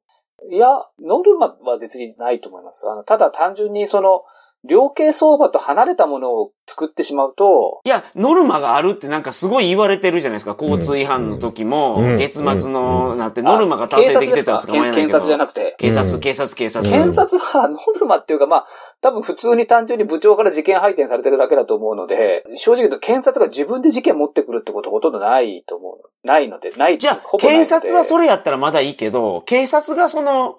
[0.50, 0.68] いや、
[1.00, 2.88] ノルマは別にないと思います。
[2.90, 4.24] あの、ただ単純にその、
[4.68, 10.56] 量刑相場と離れたものを作ってしまうと、いや、ノルマがあるってなんかすごい言われてるじゃないですか。
[10.60, 15.08] 交通違反の時も、うん月末の、うんなってノルマが達成できてたら捕まえないけど。
[15.08, 15.74] 検察じゃなくて。
[15.78, 16.90] 警察、うん警察、警察。
[16.90, 18.66] 検察はノルマっていうか、まあ、
[19.00, 26.26] 多分普通に単純に部長から事件配点されてるだけだと思うので、正直言うと検察が自分で事件持ってくるってことほとんどないと思う。
[26.26, 30.58] ないので、ないじゃあ、検察はそれやったらまだいいけど、警察がその、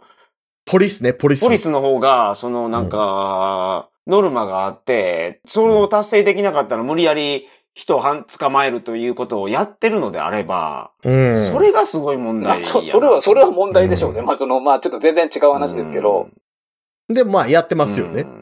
[0.66, 1.42] ポリスね、ポリス。
[1.42, 11.48] ポリスの方が、そのなんか、ノルマがあって、それを達成できなかったら無理やり人をは捕まえるということをやってるのであれば、うん。
[11.48, 14.20] それがすごい問まあ題やなそそれは、それは問題でしょうね。
[14.20, 16.30] うんまあ、その、まあ、ちょっと全然違う話ですけど。
[17.08, 18.22] で、まあ、やってますよね。
[18.22, 18.42] うん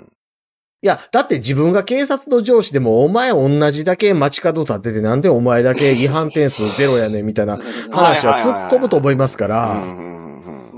[0.82, 7.60] いや、だって自分が警察の上司でも、お前同じだけ街角立ってて、なんでお前だけ違反点数ゼロやねんみたいな
[7.92, 10.19] 話は突っ込むと思いますかうんら、うんうんうん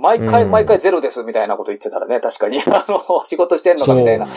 [0.01, 0.51] 毎回うん。
[0.51, 4.27] 毎回ゼロですみたいなこと言ってたらね、確かに、 あの、仕事してんのかみたいな。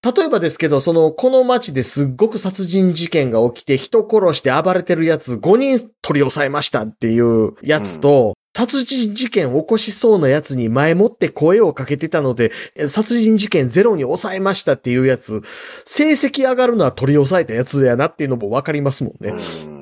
[0.00, 15.42] 例えばですけど、その、この街ですっごく殺人事件が起きて、人殺して暴れてるやつ5人取り押さえましたっていうやつと、殺人事件を起こしそうなやつに前もって声をかけてたので、え殺人事件ゼロに抑えましたっていうやつ、
[15.84, 19.34] 成績上がるのは取り押さえたやつやなっていうのもわかりますもんね。
[19.66, 19.77] うん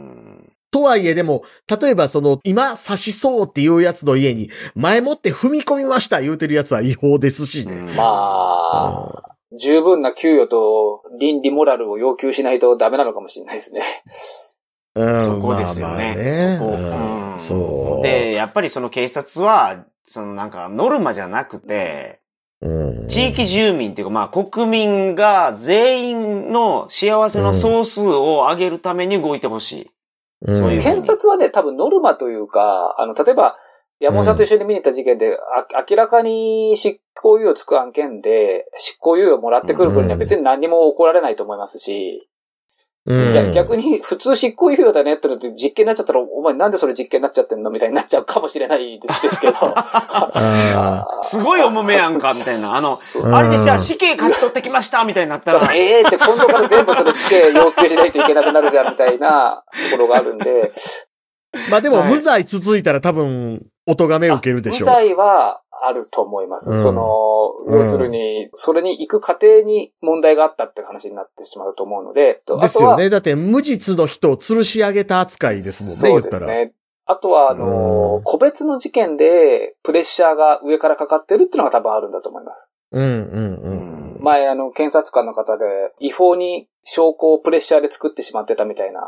[0.71, 1.43] とはいえでも、
[1.81, 7.77] 例えばその、今刺しそうっていうやつの家に、前もって踏み込みました言うてるやつは違法ですしね。
[7.97, 13.83] まあ、十分な給与と倫理モラルを要求しないとダメなのかもしれないですね。
[14.97, 16.59] うんそこですよね。
[16.59, 16.73] そこ。
[16.73, 18.03] うんうんそう。
[18.03, 22.21] で、やっぱりその警察は、そのなんかノルマじゃなくて、
[22.63, 29.91] うん地域住民っていうかまあ国民が全員の幸せの総数を上げるために動いてほしい。
[30.45, 33.57] そういう検察はね、多分ノルマというか、あの、例えば、
[33.99, 42.29] 山本さんと一緒に見に行った事件で、あ明らかに執行猶予つく案件で、執行猶予もらってくる分には別に何にも起こられないと思いますし、
[43.07, 49.57] うん逆逆に普通執行猶予だねってのって実験になっちゃったら、お前なんでそれ実験になっちゃってんのみたいになっちゃうかもしれないですけど。
[49.63, 52.75] あ すごい重めやんか、みたいな。
[52.75, 52.97] あの、
[53.33, 60.73] あれでじゃあ死刑勝ち取ってきましたみたいになったら、ええって今度から全部それ死刑要求しないといけなくなるじゃんみたいなところがあるんで、
[61.71, 64.81] まあでも、はい無罪続いたら多分、お咎め受けるでしょう。
[64.81, 66.71] 無罪はあると思います。
[66.71, 73.11] うんその、要するに、それに行く過程に問題があったって話になってしまうと思うので、とですよね。
[73.11, 76.45] だって、無実の人を吊るし上げた扱いですもんね、そうです。
[76.45, 76.73] ね。
[77.07, 82.71] あとは、あのうん、個別の事件でプレッシャーが上からかかってるっていうのが多分あるんだと思います。
[82.91, 84.23] うん、うん、うん。
[84.23, 85.65] 前、あの、検察官の方で、
[86.01, 89.01] 違法に証拠をプレッシャーで作ってしまってたみたいな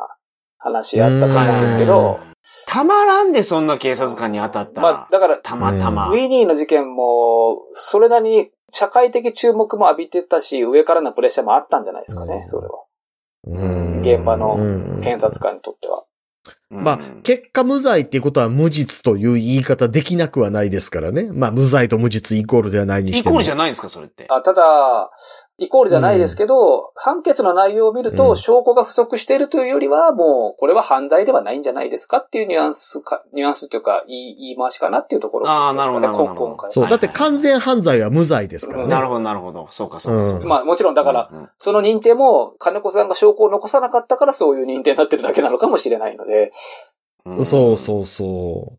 [0.58, 2.20] 話あったと思うんですけど、
[2.66, 4.92] たまらんでそんな警察官に当たったら。
[4.92, 6.10] まあ、だから、たまたま。
[6.10, 12.84] ウィニーの事件も、それなりに社会的注目も浴びてたし、上からのプレッシャーもあったんじゃないですかね、それは。
[13.46, 16.04] うん現場のうん検察官にとっては。
[16.70, 21.30] まあうん、結果無罪っていうことは無実という言い方できなくはないですからね。
[21.32, 23.30] まあ、無罪と無実イコールではないにしても。
[23.30, 24.26] イコールじゃないんですか、それって。
[24.28, 25.10] あただ、
[25.60, 35.66] イコールじゃないですけど、判決の内容を見ると、うん証拠が不足しているというよりは、もう、これは犯罪ではないんじゃないですかっていうニュアンスか、ニュアンスというか、言い、言い回しかなっていうところですかね。
[35.66, 36.70] あーなるほどなるほど今今回。
[36.70, 36.84] そう。
[36.84, 38.88] はいだって完全犯罪は無罪ですからね。
[38.88, 39.68] なるほど、なるほど。
[39.72, 40.46] そうか、そうか、そうか。
[40.46, 46.50] まあ、もちろんだから、うんうんその認定も、金子さんが証拠を残さなかったからそういう認定になってるだけなのかもしれないので、
[47.24, 48.78] うんそうそうそ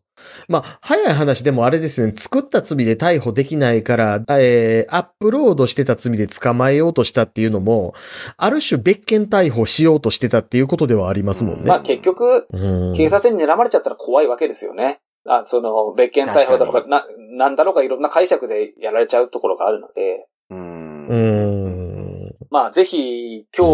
[0.50, 7.94] まあ、早い話でもあれですね、作った罪で逮捕できないから、えー、アップロードしてた罪で捕まえようとしたっていうのも、
[8.36, 11.66] ある種別件逮捕しようとしてたっていうことではありますもんね。
[11.66, 14.98] まあ結局、うん警察に睨まれちゃったら怖いわけですよね。
[15.24, 21.14] あその、別件逮捕だろうか、な、なんだろうかいろんな解釈でやられちゃうところがあるので、うんう。
[21.14, 22.34] ん。
[22.50, 23.70] まあぜひ、今日、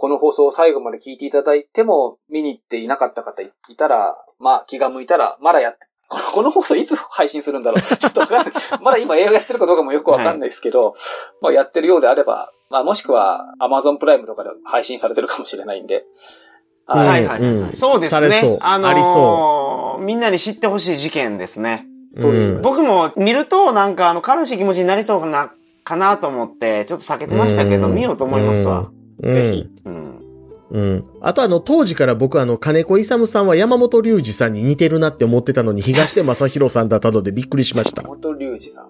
[0.00, 7.80] この放送を最後まで聞いていただいても、見に行っていなかった方いたら、まあ気が向いたら、まだやって、こ のこの放送いつ配信するんだろう？
[7.84, 8.52] ちょっとわかんない。
[8.80, 10.94] まだ今映画やってるかどうかもよくわかんないですけど、
[11.40, 16.06] まあやってるようであれば、まあもしくは Amazon プライムとかで配信されてるかもしれないんで、
[16.88, 17.08] うんはい。
[17.08, 18.40] はいはいはいうんそうですね。
[18.64, 21.86] あのーありそみんなに知ってほしい事件ですね。
[22.16, 25.50] う僕も見るとなんかあの悲しい気持ちになりそうかな、
[25.84, 28.86] かなと思って、ちょっと避けてましたけど、うん見ようと思いますわ。
[29.22, 29.66] うんぜひ。
[29.84, 29.97] うん。
[30.70, 31.04] うん。
[31.20, 38.02] あとあの、当時から僕あの、金子勇さんは山本隆二さんに似てるなって思ってたのに、東出正宏さんだったのでびっくりしました。
[38.02, 38.88] 本隆二さん。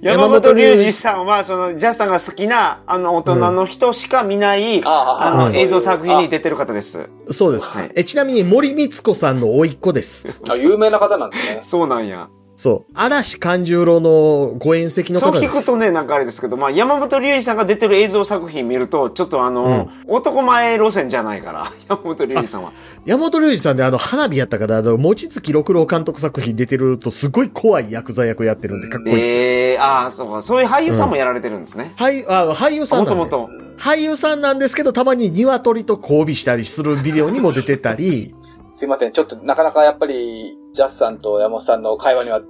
[0.00, 7.10] 山本隆二さんは、その、ジャスさんが好きな、あの、大人の人しか見ない、あの、あ映像作品に出てる方です。
[7.30, 7.66] そうです。
[7.66, 10.28] はいえちなみに森光子さんの甥っ子です。
[10.48, 11.60] あ、有名な方なんですね。
[11.62, 12.28] そうなんや。
[12.62, 12.92] そう。
[12.94, 15.52] 嵐勘十郎のご縁石のそう方です。
[15.52, 22.72] 聞くとね、なんかあれですけど、まあ、山本隆二さんが出てる映像作品見ると、ちょっとあの、男前路線じゃないから、 山本隆二さんは。
[23.04, 29.16] 山本隆二さんであの、花火やったから、あの、望月六郎監督作品出てるとすごい怖いヤクザ役やってるんで、かっこいい。
[29.16, 30.40] ええああ、そうか。
[30.42, 31.92] そういう俳優さんもやられてるんですね。
[31.96, 33.48] 俳あ俳優さんもともと。
[33.76, 38.36] 俳優さんなんですけど、たまに鶏と交尾したりするビデオにも出てたり、
[38.70, 39.12] すいません。
[39.12, 42.46] ちょっとなかなかやっぱり、ジャスさんと山本さんの会話には、あの、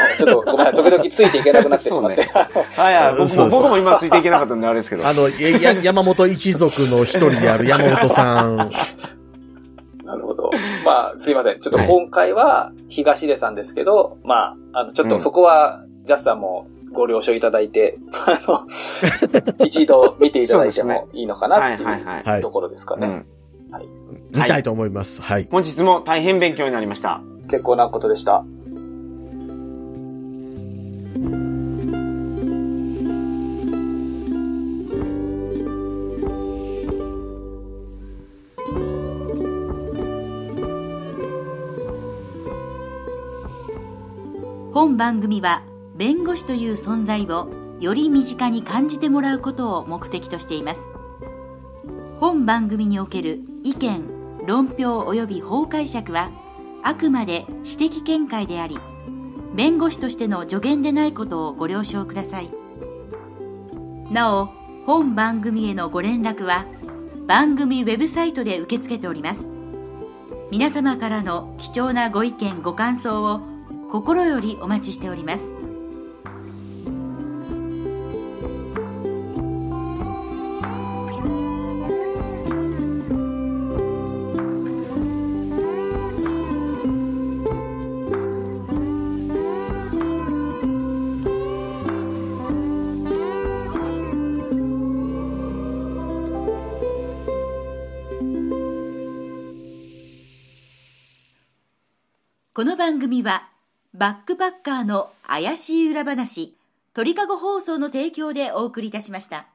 [0.16, 0.74] ちょっとごめん。
[0.74, 2.22] 時々ついていけなくなってしまって。
[2.22, 3.10] はいはい。
[3.12, 5.06] 僕も、そうそう僕も今ついていけなかったんであれですけど。
[5.06, 8.56] あの、やや山本一族の一人である山本さん。
[10.04, 10.50] なるほど。
[10.84, 11.60] まあ、すいません。
[11.60, 18.64] ちょっと今回は東出さんですけど、まあ、あの、ちょっとそこは、ジャスさんもご了承いただいて、あの、
[19.66, 23.06] 一度見ていただいてもいいのかなっていはいはいははいうところですかね。
[23.06, 23.26] うん。
[24.30, 25.22] 見たいと思います。
[25.22, 25.48] はい。
[25.50, 27.20] 本日も大変勉強になりました。
[27.48, 28.44] 結構なことでした。
[44.76, 45.62] 本番組は
[45.96, 47.48] 弁護士という存在を
[47.80, 50.80] より身近に感じてもらうことを目的としています
[52.20, 54.02] 本番組における意見
[54.46, 56.30] 論評及び法解釈は
[56.86, 58.78] あくまで私的見解であり
[59.54, 62.50] 弁護士としての助言でないことをご了承ください。
[64.12, 64.46] なお
[64.86, 66.64] 本番組へのご連絡は
[67.26, 69.40] 番組ウェブサイトで受け付けております。
[70.52, 73.40] 皆様からの貴重なご意見ご感想を
[73.90, 75.55] 心よりお待ちしております。
[102.56, 103.50] この番組は
[103.92, 106.56] バックパッカーの怪しい裏話
[106.94, 109.46] 鳥かご放送の提供でお送りいたしました。